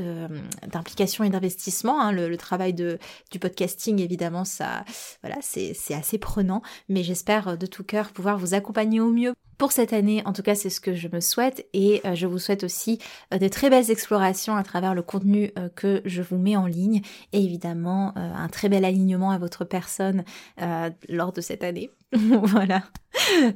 d'implication 0.66 1.24
et 1.24 1.30
d'investissement. 1.30 2.00
Hein. 2.00 2.12
Le, 2.12 2.38
travail 2.38 2.72
du 2.72 3.38
podcasting 3.40 4.00
évidemment 4.00 4.44
ça 4.44 4.84
voilà 5.22 5.36
c'est 5.42 5.74
assez 5.92 6.18
prenant 6.18 6.62
mais 6.88 7.02
j'espère 7.02 7.58
de 7.58 7.66
tout 7.66 7.82
cœur 7.82 8.12
pouvoir 8.12 8.38
vous 8.38 8.54
accompagner 8.54 9.00
au 9.00 9.10
mieux 9.10 9.34
pour 9.58 9.72
cette 9.72 9.92
année. 9.92 10.22
En 10.24 10.32
tout 10.32 10.42
cas, 10.42 10.54
c'est 10.54 10.70
ce 10.70 10.80
que 10.80 10.94
je 10.94 11.08
me 11.08 11.20
souhaite 11.20 11.66
et 11.72 12.00
euh, 12.06 12.14
je 12.14 12.26
vous 12.26 12.38
souhaite 12.38 12.64
aussi 12.64 12.98
euh, 13.34 13.38
de 13.38 13.48
très 13.48 13.68
belles 13.68 13.90
explorations 13.90 14.56
à 14.56 14.62
travers 14.62 14.94
le 14.94 15.02
contenu 15.02 15.50
euh, 15.58 15.68
que 15.74 16.00
je 16.04 16.22
vous 16.22 16.38
mets 16.38 16.56
en 16.56 16.66
ligne 16.66 17.02
et 17.32 17.42
évidemment 17.42 18.12
un 18.16 18.48
très 18.48 18.68
bel 18.68 18.84
alignement 18.84 19.30
à 19.30 19.38
votre 19.38 19.64
personne 19.64 20.24
lors 21.08 21.32
de 21.32 21.40
cette 21.40 21.64
année. 21.64 21.90
voilà, 22.12 22.84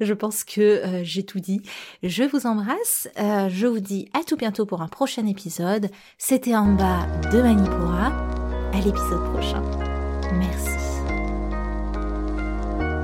je 0.01 0.13
pense 0.13 0.43
que 0.45 1.01
j'ai 1.03 1.25
tout 1.25 1.41
dit. 1.41 1.63
Je 2.03 2.25
vous 2.25 2.47
embrasse, 2.47 3.09
je 3.17 3.67
vous 3.67 3.81
dis 3.81 4.09
à 4.13 4.25
tout 4.25 4.37
bientôt 4.37 4.67
pour 4.67 4.83
un 4.83 4.89
prochain 4.89 5.27
épisode. 5.27 5.91
C'était 6.19 6.57
en 6.57 6.73
bas 6.73 7.07
de 7.31 7.41
Manipura. 7.41 8.13
À 8.73 8.81
l'épisode 8.81 9.33
prochain. 9.33 9.63
Merci. 10.33 10.69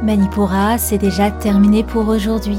Manipura, 0.03 0.79
c'est 0.79 0.99
déjà 0.99 1.31
terminé 1.31 1.85
pour 1.85 2.09
aujourd'hui. 2.09 2.59